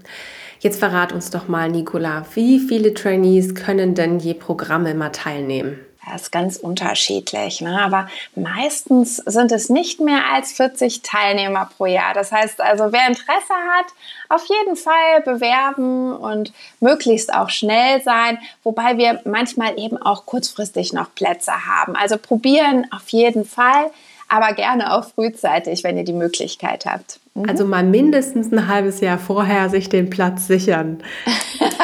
Jetzt 0.61 0.79
verrat 0.79 1.13
uns 1.13 1.31
doch 1.31 1.49
mal, 1.49 1.69
Nicola, 1.69 2.25
wie 2.35 2.59
viele 2.59 2.95
Trainees 2.95 3.55
können 3.55 3.95
denn 3.95 4.19
je 4.19 4.35
Programme 4.35 4.95
mal 4.95 5.11
teilnehmen? 5.11 5.79
Das 6.09 6.23
ist 6.23 6.31
ganz 6.31 6.57
unterschiedlich, 6.57 7.61
ne? 7.61 7.83
aber 7.83 8.09
meistens 8.37 9.17
sind 9.17 9.51
es 9.51 9.69
nicht 9.69 10.01
mehr 10.01 10.23
als 10.33 10.53
40 10.53 11.03
Teilnehmer 11.03 11.69
pro 11.77 11.87
Jahr. 11.87 12.15
Das 12.15 12.31
heißt 12.31 12.61
also, 12.61 12.93
wer 12.93 13.09
Interesse 13.09 13.55
hat, 13.77 13.87
auf 14.29 14.45
jeden 14.49 14.77
Fall 14.77 15.23
bewerben 15.25 16.13
und 16.15 16.53
möglichst 16.79 17.35
auch 17.35 17.51
schnell 17.51 18.03
sein, 18.03 18.39
wobei 18.63 18.99
wir 18.99 19.21
manchmal 19.25 19.79
eben 19.81 20.01
auch 20.01 20.27
kurzfristig 20.27 20.93
noch 20.93 21.13
Plätze 21.15 21.67
haben. 21.67 21.97
Also 21.97 22.19
probieren 22.19 22.87
auf 22.93 23.09
jeden 23.09 23.45
Fall, 23.45 23.91
aber 24.29 24.53
gerne 24.53 24.95
auch 24.95 25.07
frühzeitig, 25.07 25.83
wenn 25.83 25.97
ihr 25.97 26.05
die 26.05 26.13
Möglichkeit 26.13 26.87
habt. 26.87 27.19
Mhm. 27.37 27.49
Also 27.49 27.65
mal 27.67 27.85
mindestens 27.85 28.51
ein 28.51 28.67
halbes 28.67 29.01
Jahr 29.01 29.19
vorher 29.19 29.69
sich 29.69 29.89
den 29.89 30.11
Platz 30.11 30.47
sichern. 30.47 31.03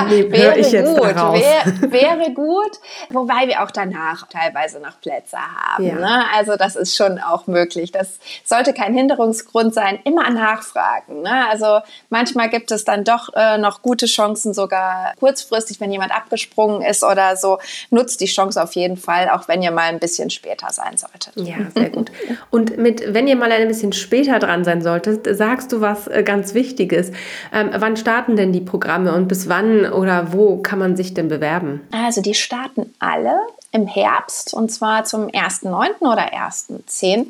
Nee, 0.08 0.30
wäre 0.30 0.58
ich 0.58 0.72
jetzt 0.72 0.96
gut, 0.96 1.04
wäre, 1.04 1.92
wäre 1.92 2.32
gut, 2.32 2.78
wobei 3.10 3.46
wir 3.46 3.62
auch 3.62 3.70
danach 3.70 4.26
teilweise 4.28 4.80
noch 4.80 5.00
Plätze 5.00 5.36
haben. 5.36 5.86
Ja. 5.86 5.94
Ne? 5.94 6.24
Also 6.34 6.56
das 6.56 6.76
ist 6.76 6.96
schon 6.96 7.18
auch 7.18 7.46
möglich. 7.46 7.92
Das 7.92 8.18
sollte 8.44 8.72
kein 8.72 8.94
Hinderungsgrund 8.94 9.74
sein. 9.74 9.98
Immer 10.04 10.30
nachfragen. 10.30 11.22
Ne? 11.22 11.48
Also 11.50 11.80
manchmal 12.10 12.48
gibt 12.48 12.70
es 12.70 12.84
dann 12.84 13.04
doch 13.04 13.28
äh, 13.34 13.58
noch 13.58 13.82
gute 13.82 14.06
Chancen, 14.06 14.54
sogar 14.54 15.12
kurzfristig, 15.20 15.80
wenn 15.80 15.92
jemand 15.92 16.14
abgesprungen 16.14 16.82
ist 16.82 17.04
oder 17.04 17.36
so. 17.36 17.58
Nutzt 17.90 18.20
die 18.20 18.26
Chance 18.26 18.62
auf 18.62 18.74
jeden 18.74 18.96
Fall, 18.96 19.28
auch 19.30 19.48
wenn 19.48 19.62
ihr 19.62 19.70
mal 19.70 19.84
ein 19.84 20.00
bisschen 20.00 20.30
später 20.30 20.70
sein 20.70 20.96
solltet. 20.96 21.32
Ja, 21.36 21.56
sehr 21.74 21.90
gut. 21.90 22.10
Und 22.50 22.76
mit, 22.76 23.14
wenn 23.14 23.28
ihr 23.28 23.36
mal 23.36 23.52
ein 23.52 23.68
bisschen 23.68 23.92
später 23.92 24.38
dran 24.38 24.64
sein 24.64 24.82
solltet, 24.82 25.26
sagst 25.42 25.72
du 25.72 25.80
was 25.80 26.06
äh, 26.06 26.22
ganz 26.22 26.54
Wichtiges. 26.54 27.10
Ähm, 27.52 27.70
wann 27.76 27.96
starten 27.96 28.36
denn 28.36 28.52
die 28.52 28.60
Programme 28.60 29.12
und 29.12 29.26
bis 29.26 29.48
wann 29.48 29.92
oder 29.92 30.32
wo 30.32 30.58
kann 30.58 30.78
man 30.78 30.94
sich 30.94 31.14
denn 31.14 31.26
bewerben? 31.26 31.80
Also 31.90 32.22
die 32.22 32.34
starten 32.34 32.94
alle 33.00 33.34
im 33.72 33.88
Herbst 33.88 34.54
und 34.54 34.70
zwar 34.70 35.02
zum 35.02 35.26
1.9. 35.26 36.00
oder 36.02 36.32
1.10. 36.32 37.26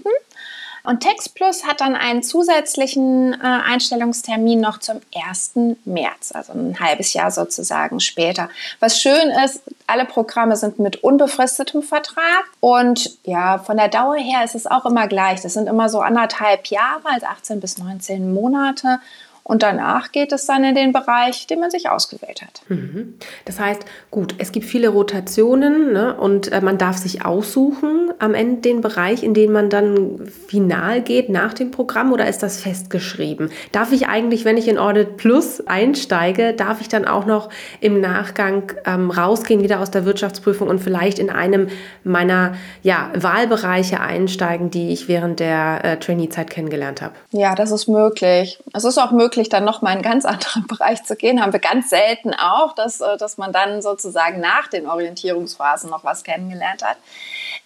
Und 0.84 1.00
TextPlus 1.00 1.64
hat 1.64 1.80
dann 1.80 1.94
einen 1.94 2.22
zusätzlichen 2.22 3.34
äh, 3.34 3.36
Einstellungstermin 3.40 4.60
noch 4.60 4.78
zum 4.78 5.00
1. 5.14 5.52
März, 5.84 6.32
also 6.32 6.52
ein 6.52 6.78
halbes 6.80 7.12
Jahr 7.12 7.30
sozusagen 7.30 8.00
später. 8.00 8.48
Was 8.80 9.00
schön 9.00 9.30
ist, 9.44 9.62
alle 9.86 10.04
Programme 10.04 10.56
sind 10.56 10.78
mit 10.78 11.04
unbefristetem 11.04 11.82
Vertrag 11.82 12.44
und 12.60 13.16
ja, 13.24 13.58
von 13.58 13.76
der 13.76 13.88
Dauer 13.88 14.16
her 14.16 14.44
ist 14.44 14.54
es 14.54 14.66
auch 14.66 14.84
immer 14.84 15.06
gleich. 15.06 15.40
Das 15.42 15.54
sind 15.54 15.68
immer 15.68 15.88
so 15.88 16.00
anderthalb 16.00 16.66
Jahre, 16.66 17.02
also 17.04 17.26
18 17.26 17.60
bis 17.60 17.78
19 17.78 18.32
Monate. 18.32 18.98
Und 19.44 19.62
danach 19.62 20.12
geht 20.12 20.32
es 20.32 20.46
dann 20.46 20.62
in 20.62 20.74
den 20.74 20.92
Bereich, 20.92 21.46
den 21.46 21.60
man 21.60 21.70
sich 21.70 21.90
ausgewählt 21.90 22.42
hat. 22.42 22.62
Mhm. 22.68 23.14
Das 23.44 23.58
heißt, 23.58 23.84
gut, 24.10 24.34
es 24.38 24.52
gibt 24.52 24.66
viele 24.66 24.88
Rotationen 24.88 25.92
ne, 25.92 26.14
und 26.14 26.52
äh, 26.52 26.60
man 26.60 26.78
darf 26.78 26.96
sich 26.96 27.24
aussuchen 27.24 28.10
am 28.18 28.34
Ende 28.34 28.62
den 28.62 28.80
Bereich, 28.80 29.24
in 29.24 29.34
den 29.34 29.50
man 29.52 29.68
dann 29.68 30.26
final 30.46 31.02
geht 31.02 31.28
nach 31.28 31.54
dem 31.54 31.70
Programm 31.70 32.12
oder 32.12 32.28
ist 32.28 32.42
das 32.42 32.60
festgeschrieben? 32.60 33.50
Darf 33.72 33.92
ich 33.92 34.06
eigentlich, 34.06 34.44
wenn 34.44 34.56
ich 34.56 34.68
in 34.68 34.78
Audit 34.78 35.16
Plus 35.16 35.66
einsteige, 35.66 36.52
darf 36.52 36.80
ich 36.80 36.88
dann 36.88 37.04
auch 37.04 37.26
noch 37.26 37.48
im 37.80 38.00
Nachgang 38.00 38.72
ähm, 38.84 39.10
rausgehen 39.10 39.62
wieder 39.62 39.80
aus 39.80 39.90
der 39.90 40.04
Wirtschaftsprüfung 40.04 40.68
und 40.68 40.78
vielleicht 40.78 41.18
in 41.18 41.30
einem 41.30 41.68
meiner 42.04 42.54
ja, 42.82 43.10
Wahlbereiche 43.14 44.00
einsteigen, 44.00 44.70
die 44.70 44.92
ich 44.92 45.08
während 45.08 45.40
der 45.40 45.84
äh, 45.84 45.96
Trainee-Zeit 45.96 46.50
kennengelernt 46.50 47.02
habe? 47.02 47.14
Ja, 47.32 47.54
das 47.54 47.72
ist 47.72 47.88
möglich. 47.88 48.60
Es 48.72 48.84
ist 48.84 48.98
auch 48.98 49.10
möglich, 49.10 49.31
möglich, 49.32 49.48
dann 49.48 49.64
nochmal 49.64 49.92
in 49.92 50.04
einen 50.04 50.10
ganz 50.10 50.24
anderen 50.26 50.66
Bereich 50.66 51.02
zu 51.04 51.16
gehen. 51.16 51.42
Haben 51.42 51.52
wir 51.52 51.60
ganz 51.60 51.90
selten 51.90 52.34
auch, 52.34 52.74
dass, 52.74 53.00
äh, 53.00 53.16
dass 53.16 53.38
man 53.38 53.52
dann 53.52 53.82
sozusagen 53.82 54.40
nach 54.40 54.68
den 54.68 54.86
Orientierungsphasen 54.86 55.90
noch 55.90 56.04
was 56.04 56.24
kennengelernt 56.24 56.82
hat. 56.82 56.96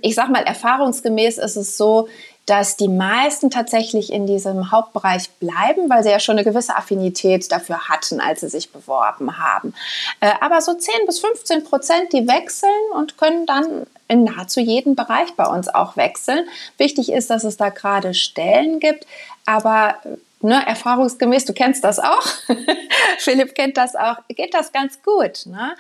Ich 0.01 0.15
sag 0.15 0.29
mal, 0.31 0.43
erfahrungsgemäß 0.43 1.39
ist 1.39 1.57
es 1.57 1.77
so, 1.77 2.09
dass 2.45 2.77
die 2.77 2.89
meisten 2.89 3.51
tatsächlich 3.51 4.13
in 4.13 4.27
diesem 4.27 4.71
Hauptbereich 4.71 5.31
bleiben, 5.41 5.91
weil 5.91 6.05
sie 6.05 6.11
ja 6.11 6.21
schon 6.21 6.37
eine 6.37 6.45
gewisse 6.45 6.77
Affinität 6.77 7.51
dafür 7.51 7.89
hatten, 7.89 8.21
als 8.21 8.41
sie 8.41 8.49
sich 8.49 8.71
beworben 8.71 9.39
haben. 9.39 9.75
Äh, 10.21 10.31
aber 10.41 10.61
so 10.61 10.73
10 10.73 11.07
bis 11.07 11.19
15 11.19 11.65
Prozent, 11.65 12.13
die 12.13 12.29
wechseln 12.29 12.71
und 12.95 13.19
können 13.19 13.47
dann 13.47 13.87
in 14.07 14.23
nahezu 14.23 14.61
jedem 14.61 14.95
Bereich 14.95 15.35
bei 15.37 15.47
uns 15.47 15.69
auch 15.69 15.97
wechseln. 15.97 16.47
Wichtig 16.79 17.11
ist, 17.11 17.31
dass 17.31 17.43
es 17.43 17.57
da 17.57 17.71
gerade 17.71 18.15
Stellen 18.15 18.79
gibt, 18.79 19.07
aber 19.45 19.97
ne, 20.47 20.67
erfahrungsgemäß, 20.67 21.45
du 21.45 21.53
kennst 21.53 21.85
das 21.85 21.99
auch, 21.99 22.27
Philipp 23.19 23.55
kennt 23.55 23.77
das 23.77 23.95
auch, 23.95 24.17
geht 24.29 24.55
das 24.55 24.73
ganz 24.73 25.03
gut. 25.03 25.45
Ne? 25.47 25.75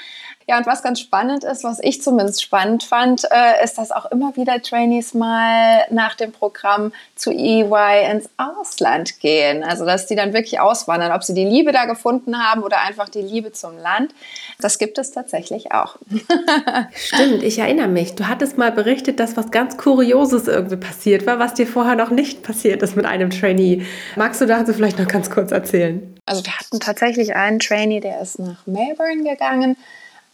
Ja, 0.49 0.59
und 0.59 0.67
was 0.67 0.81
ganz 0.81 1.01
spannend 1.01 1.43
ist, 1.43 1.65
was 1.65 1.81
ich 1.83 2.03
zumindest 2.03 2.41
spannend 2.41 2.85
fand, 2.85 3.25
äh, 3.25 3.65
ist, 3.65 3.79
dass 3.79 3.91
auch 3.91 4.07
immer 4.13 4.37
wieder 4.37 4.63
Trainees 4.63 5.13
mal 5.13 5.81
nach 5.91 6.15
dem 6.15 6.31
Programm 6.31 6.93
zu 7.17 7.33
EY 7.33 8.09
ins 8.13 8.29
Ausland 8.37 9.19
gehen. 9.19 9.65
Also, 9.65 9.85
dass 9.85 10.07
die 10.07 10.15
dann 10.15 10.33
wirklich 10.33 10.61
auswandern, 10.61 11.11
ob 11.11 11.25
sie 11.25 11.35
die 11.35 11.45
Liebe 11.45 11.73
da 11.73 11.87
gefunden 11.87 12.39
haben 12.39 12.63
oder 12.63 12.81
einfach 12.83 13.09
die 13.09 13.23
Liebe 13.23 13.51
zum 13.51 13.77
Land. 13.77 14.15
Das 14.61 14.79
gibt 14.79 14.99
es 14.99 15.11
tatsächlich 15.11 15.73
auch. 15.73 15.97
Stimmt, 16.95 17.43
ich 17.43 17.59
erinnere 17.59 17.89
mich. 17.89 18.15
Du 18.15 18.29
hattest 18.29 18.57
mal 18.57 18.71
berichtet, 18.71 19.19
dass 19.19 19.37
was 19.37 19.51
ganz 19.51 19.77
Kurioses 19.77 20.47
irgendwie 20.47 20.77
passiert 20.77 21.27
war, 21.27 21.41
was 21.41 21.55
dir 21.55 21.67
vorher 21.67 21.97
noch 21.97 22.11
nicht 22.11 22.45
passiert 22.45 22.85
ist 22.85 22.95
mit 22.95 23.05
einem 23.05 23.31
Trainee. 23.31 23.85
Magst 24.15 24.41
du 24.41 24.47
dazu 24.47 24.73
vielleicht 24.73 25.01
noch 25.01 25.09
ganz 25.09 25.29
kurz 25.29 25.51
erzählen? 25.51 26.15
Also, 26.25 26.45
wir 26.45 26.57
hatten 26.57 26.79
tatsächlich 26.79 27.35
einen 27.35 27.59
Trainee, 27.59 27.99
der 27.99 28.21
ist 28.21 28.39
nach 28.39 28.65
Melbourne 28.69 29.25
gegangen 29.25 29.77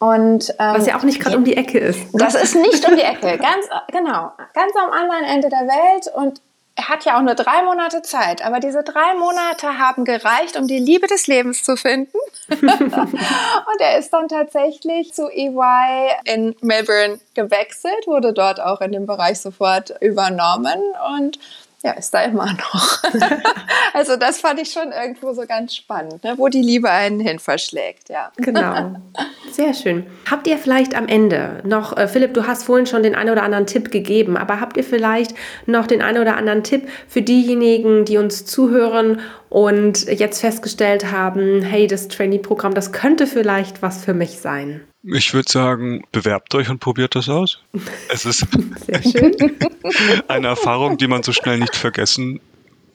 und, 0.03 0.51
ähm, 0.59 0.75
Was 0.75 0.87
ja 0.87 0.99
auch 0.99 1.05
nicht 1.05 1.21
gerade 1.21 1.37
um 1.37 1.45
die 1.45 1.57
Ecke 1.57 1.79
ist. 1.79 2.01
Das 2.12 2.35
ist 2.35 2.57
nicht 2.57 2.85
um 2.88 2.97
die 2.97 3.03
Ecke, 3.03 3.38
ganz 3.38 3.69
genau, 3.93 4.33
ganz 4.53 4.73
am 4.77 4.91
anderen 4.91 5.23
Ende 5.23 5.49
der 5.49 5.61
Welt. 5.61 6.11
Und 6.12 6.41
er 6.75 6.88
hat 6.88 7.05
ja 7.05 7.17
auch 7.17 7.23
nur 7.23 7.37
drei 7.37 7.62
Monate 7.62 8.03
Zeit, 8.03 8.45
aber 8.45 8.59
diese 8.59 8.83
drei 8.83 9.15
Monate 9.15 9.79
haben 9.79 10.05
gereicht, 10.05 10.57
um 10.57 10.67
die 10.67 10.81
Liebe 10.81 11.07
des 11.07 11.29
Lebens 11.29 11.62
zu 11.62 11.77
finden. 11.77 12.19
und 12.49 13.81
er 13.81 13.99
ist 13.99 14.12
dann 14.12 14.27
tatsächlich 14.27 15.15
zu 15.15 15.29
EY 15.29 16.11
in 16.25 16.57
Melbourne 16.62 17.21
gewechselt, 17.35 18.09
wurde 18.09 18.33
dort 18.33 18.59
auch 18.59 18.81
in 18.81 18.91
dem 18.91 19.07
Bereich 19.07 19.38
sofort 19.38 19.95
übernommen. 20.01 20.81
Und 21.17 21.38
ja, 21.83 21.92
ist 21.92 22.14
da 22.14 22.23
immer 22.23 22.53
noch. 22.53 23.03
also 23.92 24.16
das 24.16 24.40
fand 24.40 24.61
ich 24.61 24.71
schon 24.71 24.92
irgendwo 24.92 25.33
so 25.33 25.47
ganz 25.47 25.75
spannend, 25.75 26.23
ne? 26.23 26.35
wo 26.37 26.49
die 26.49 26.62
Liebe 26.62 26.88
einen 26.90 27.18
hin 27.21 27.38
verschlägt, 27.38 28.09
ja. 28.09 28.31
Genau. 28.37 28.95
Sehr 29.51 29.75
schön. 29.75 30.07
Habt 30.31 30.47
ihr 30.47 30.59
vielleicht 30.59 30.95
am 30.95 31.09
Ende 31.09 31.61
noch, 31.64 31.97
äh, 31.97 32.07
Philipp, 32.07 32.35
du 32.35 32.47
hast 32.47 32.64
vorhin 32.64 32.87
schon 32.87 33.03
den 33.03 33.14
einen 33.14 33.31
oder 33.31 33.42
anderen 33.42 33.66
Tipp 33.66 33.90
gegeben, 33.90 34.37
aber 34.37 34.61
habt 34.61 34.77
ihr 34.77 34.85
vielleicht 34.85 35.35
noch 35.66 35.87
den 35.87 36.03
einen 36.03 36.21
oder 36.21 36.37
anderen 36.37 36.62
Tipp 36.62 36.88
für 37.09 37.23
diejenigen, 37.23 38.05
die 38.05 38.16
uns 38.16 38.47
zuhören 38.47 39.21
und 39.53 40.07
jetzt 40.07 40.41
festgestellt 40.41 41.12
haben, 41.12 41.61
hey, 41.61 41.87
das 41.87 42.09
Trainee-Programm, 42.09 42.73
das 42.73 42.91
könnte 42.91 43.27
vielleicht 43.27 43.83
was 43.83 44.03
für 44.03 44.15
mich 44.15 44.38
sein? 44.38 44.81
Ich 45.03 45.35
würde 45.35 45.53
sagen, 45.53 46.05
bewerbt 46.11 46.55
euch 46.55 46.71
und 46.71 46.79
probiert 46.79 47.15
das 47.15 47.29
aus. 47.29 47.61
Es 48.09 48.25
ist 48.25 48.47
eine 50.29 50.47
Erfahrung, 50.47 50.97
die 50.97 51.07
man 51.07 51.23
so 51.23 51.33
schnell 51.33 51.59
nicht 51.59 51.77
vergessen 51.77 52.41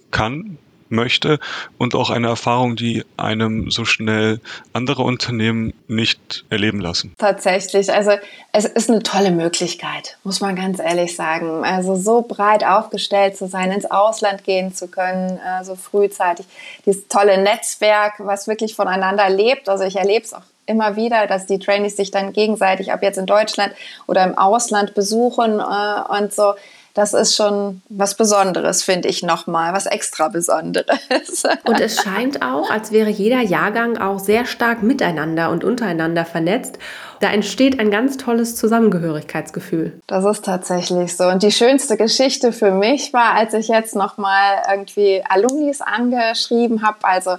kann, 0.09 0.57
möchte 0.89 1.39
und 1.77 1.95
auch 1.95 2.09
eine 2.09 2.27
Erfahrung, 2.27 2.75
die 2.75 3.03
einem 3.17 3.71
so 3.71 3.85
schnell 3.85 4.39
andere 4.73 5.03
Unternehmen 5.03 5.73
nicht 5.87 6.45
erleben 6.49 6.79
lassen. 6.79 7.13
Tatsächlich, 7.17 7.91
also 7.91 8.11
es 8.51 8.65
ist 8.65 8.89
eine 8.89 9.03
tolle 9.03 9.31
Möglichkeit, 9.31 10.17
muss 10.23 10.41
man 10.41 10.55
ganz 10.55 10.79
ehrlich 10.79 11.15
sagen. 11.15 11.63
Also 11.63 11.95
so 11.95 12.21
breit 12.21 12.63
aufgestellt 12.63 13.37
zu 13.37 13.47
sein, 13.47 13.71
ins 13.71 13.85
Ausland 13.85 14.43
gehen 14.43 14.73
zu 14.73 14.87
können, 14.87 15.37
äh, 15.37 15.63
so 15.63 15.75
frühzeitig. 15.75 16.45
Dieses 16.85 17.07
tolle 17.07 17.41
Netzwerk, 17.41 18.13
was 18.19 18.47
wirklich 18.47 18.75
voneinander 18.75 19.29
lebt. 19.29 19.69
Also 19.69 19.83
ich 19.83 19.95
erlebe 19.95 20.25
es 20.25 20.33
auch 20.33 20.43
immer 20.67 20.95
wieder, 20.95 21.27
dass 21.27 21.45
die 21.45 21.59
Trainees 21.59 21.95
sich 21.95 22.11
dann 22.11 22.33
gegenseitig, 22.33 22.91
ab 22.91 23.01
jetzt 23.01 23.17
in 23.17 23.25
Deutschland 23.25 23.73
oder 24.05 24.23
im 24.23 24.37
Ausland 24.37 24.93
besuchen 24.93 25.59
äh, 25.59 26.19
und 26.19 26.33
so. 26.33 26.53
Das 26.97 27.13
ist 27.13 27.35
schon 27.35 27.83
was 27.89 28.15
Besonderes, 28.15 28.83
finde 28.83 29.07
ich 29.07 29.21
nochmal, 29.21 29.71
was 29.71 29.85
extra 29.85 30.29
Besonderes. 30.29 31.43
Und 31.63 31.79
es 31.79 32.01
scheint 32.01 32.41
auch, 32.41 32.71
als 32.71 32.91
wäre 32.91 33.11
jeder 33.11 33.39
Jahrgang 33.41 33.99
auch 33.99 34.17
sehr 34.17 34.47
stark 34.47 34.81
miteinander 34.81 35.51
und 35.51 35.63
untereinander 35.63 36.25
vernetzt. 36.25 36.79
Da 37.19 37.29
entsteht 37.29 37.79
ein 37.79 37.91
ganz 37.91 38.17
tolles 38.17 38.55
Zusammengehörigkeitsgefühl. 38.55 40.01
Das 40.07 40.25
ist 40.25 40.43
tatsächlich 40.43 41.15
so. 41.15 41.25
Und 41.25 41.43
die 41.43 41.51
schönste 41.51 41.97
Geschichte 41.97 42.51
für 42.51 42.71
mich 42.71 43.13
war, 43.13 43.35
als 43.35 43.53
ich 43.53 43.67
jetzt 43.67 43.95
nochmal 43.95 44.63
irgendwie 44.67 45.23
Alumnis 45.29 45.81
angeschrieben 45.81 46.81
habe. 46.81 46.97
Also 47.03 47.33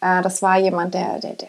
äh, 0.00 0.22
das 0.22 0.40
war 0.40 0.58
jemand, 0.58 0.94
der, 0.94 1.18
der, 1.18 1.34
der 1.34 1.48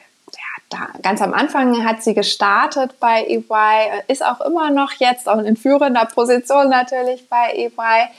ganz 1.02 1.22
am 1.22 1.34
Anfang 1.34 1.86
hat 1.86 2.04
sie 2.04 2.14
gestartet 2.14 3.00
bei 3.00 3.26
EY, 3.26 4.04
ist 4.08 4.26
auch 4.26 4.42
immer 4.42 4.70
noch 4.70 4.92
jetzt, 4.94 5.28
auch 5.28 5.40
in 5.40 5.58
führender 5.58 6.06
Position 6.06 6.70
natürlich 6.70 7.28
bei 7.30 7.52
EY. 7.54 8.10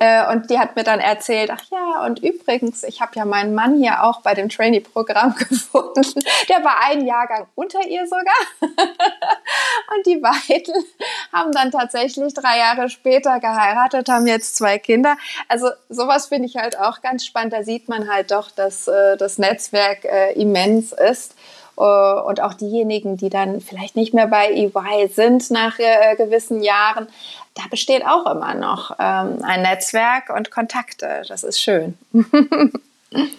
Äh, 0.00 0.30
und 0.30 0.48
die 0.48 0.58
hat 0.60 0.76
mir 0.76 0.84
dann 0.84 1.00
erzählt, 1.00 1.50
ach 1.52 1.62
ja, 1.72 2.04
und 2.06 2.20
übrigens, 2.22 2.84
ich 2.84 3.00
habe 3.00 3.12
ja 3.16 3.24
meinen 3.24 3.52
Mann 3.52 3.78
hier 3.78 4.04
auch 4.04 4.20
bei 4.22 4.32
dem 4.32 4.48
Trainee-Programm 4.48 5.34
gefunden. 5.48 6.04
Der 6.48 6.62
war 6.62 6.84
ein 6.84 7.04
Jahrgang 7.04 7.48
unter 7.56 7.84
ihr 7.84 8.06
sogar. 8.06 8.34
und 8.60 10.06
die 10.06 10.18
beiden 10.18 10.84
haben 11.32 11.50
dann 11.50 11.72
tatsächlich 11.72 12.32
drei 12.32 12.58
Jahre 12.58 12.88
später 12.88 13.40
geheiratet, 13.40 14.08
haben 14.08 14.28
jetzt 14.28 14.54
zwei 14.54 14.78
Kinder. 14.78 15.16
Also 15.48 15.70
sowas 15.88 16.26
finde 16.26 16.46
ich 16.46 16.56
halt 16.56 16.78
auch 16.78 17.00
ganz 17.02 17.26
spannend. 17.26 17.52
Da 17.52 17.64
sieht 17.64 17.88
man 17.88 18.08
halt 18.08 18.30
doch, 18.30 18.52
dass 18.52 18.86
äh, 18.86 19.16
das 19.16 19.38
Netzwerk 19.38 20.04
äh, 20.04 20.32
immens 20.34 20.92
ist. 20.92 21.34
Äh, 21.78 22.20
und 22.20 22.40
auch 22.40 22.54
diejenigen, 22.54 23.16
die 23.16 23.30
dann 23.30 23.60
vielleicht 23.60 23.96
nicht 23.96 24.12
mehr 24.12 24.26
bei 24.26 24.50
EY 24.50 25.08
sind 25.08 25.50
nach 25.50 25.78
äh, 25.78 26.16
gewissen 26.16 26.62
Jahren, 26.62 27.06
da 27.54 27.62
besteht 27.70 28.04
auch 28.04 28.26
immer 28.26 28.54
noch 28.54 28.92
ähm, 28.98 29.38
ein 29.42 29.62
Netzwerk 29.62 30.30
und 30.34 30.50
Kontakte. 30.50 31.22
Das 31.28 31.44
ist 31.44 31.60
schön. 31.60 31.96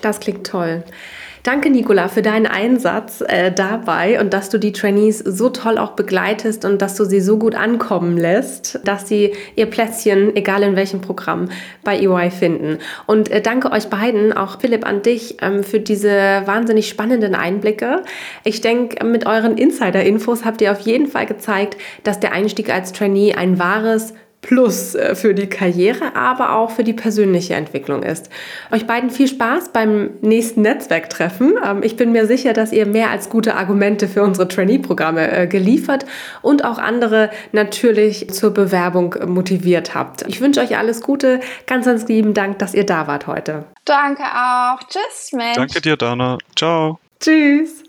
das 0.02 0.20
klingt 0.20 0.48
toll. 0.48 0.84
Danke, 1.44 1.70
Nicola, 1.70 2.10
für 2.10 2.22
deinen 2.22 2.48
Einsatz 2.48 3.24
äh, 3.26 3.52
dabei 3.52 4.20
und 4.20 4.34
dass 4.34 4.50
du 4.50 4.58
die 4.58 4.74
Trainees 4.74 5.20
so 5.20 5.50
toll 5.50 5.78
auch 5.78 5.92
begleitest 5.92 6.66
und 6.66 6.82
dass 6.82 6.96
du 6.96 7.06
sie 7.06 7.22
so 7.22 7.38
gut 7.38 7.56
ankommen 7.56 8.18
lässt, 8.18 8.82
dass 8.84 9.08
sie 9.08 9.34
ihr 9.56 9.68
Plätzchen, 9.68 10.36
egal 10.36 10.64
in 10.64 10.76
welchem 10.76 11.00
Programm, 11.00 11.48
bei 11.86 11.98
EY 11.98 12.30
finden. 12.30 12.80
Und 13.06 13.32
äh, 13.32 13.42
danke 13.42 13.72
euch 13.72 13.88
beiden, 13.88 14.34
auch 14.34 14.60
Philipp 14.60 14.86
an 14.86 15.02
dich, 15.02 15.38
ähm, 15.42 15.64
für 15.64 15.80
diese 15.80 16.10
wahnsinnig 16.46 16.90
spannenden 16.90 17.36
Einblicke. 17.36 18.04
Ich 18.44 18.60
denke, 18.60 19.06
mit 19.06 19.26
euren 19.26 19.58
Insider-Infos 19.58 20.44
habt 20.44 20.60
ihr 20.60 20.74
auf 20.74 20.82
jeden 20.82 21.08
Fall 21.08 21.26
gezeigt, 21.26 21.78
dass 22.04 22.20
der 22.20 22.34
Einstieg 22.34 22.70
als 22.70 22.92
Trainee 22.92 23.36
ein 23.36 23.60
wahres 23.60 24.14
Plus 24.42 24.96
äh, 24.96 25.16
für 25.16 25.34
die 25.34 25.48
Karriere, 25.48 26.16
aber 26.16 26.54
auch 26.56 26.72
für 26.72 26.84
die 26.84 26.94
persönliche 26.94 27.56
Entwicklung 27.56 28.04
ist. 28.04 28.30
Euch 28.72 28.88
beiden 28.88 29.10
viel 29.10 29.28
Spaß 29.28 29.70
beim 29.74 30.12
nächsten 30.22 30.62
Netzwerktreffen. 30.62 31.56
Ähm, 31.64 31.84
ich 31.84 31.98
bin 31.98 32.14
mir 32.14 32.26
sicher, 32.26 32.54
dass 32.54 32.72
ihr 32.72 32.86
mehr 32.86 33.10
als 33.10 33.30
gute 33.30 33.56
Argumente 33.56 34.08
für 34.08 34.24
unsere 34.24 34.48
Trainee-Programme 34.48 35.30
äh, 35.30 35.48
geliefert 35.48 36.06
und 36.42 36.64
auch 36.64 36.78
andere 36.78 37.30
natürlich 37.52 38.30
zur 38.30 38.54
Bewerbung 38.54 39.16
motiviert 39.28 39.94
habt. 39.94 40.24
Ich 40.28 40.40
wünsche 40.40 40.62
euch 40.62 40.78
alles 40.78 41.02
Gute. 41.02 41.42
Ganz, 41.68 41.86
ganz 41.86 42.08
lieben 42.08 42.34
Dank, 42.34 42.60
dass 42.60 42.74
ihr 42.74 42.86
da 42.86 43.08
wart 43.08 43.28
heute. 43.28 43.66
Danke 43.84 44.24
auch. 44.24 44.80
Tschüss, 44.88 45.34
Mensch. 45.34 45.58
Danke 45.58 45.82
dir, 45.82 45.98
Dana. 45.98 46.38
Ciao. 46.56 47.00
Tschüss. 47.20 47.89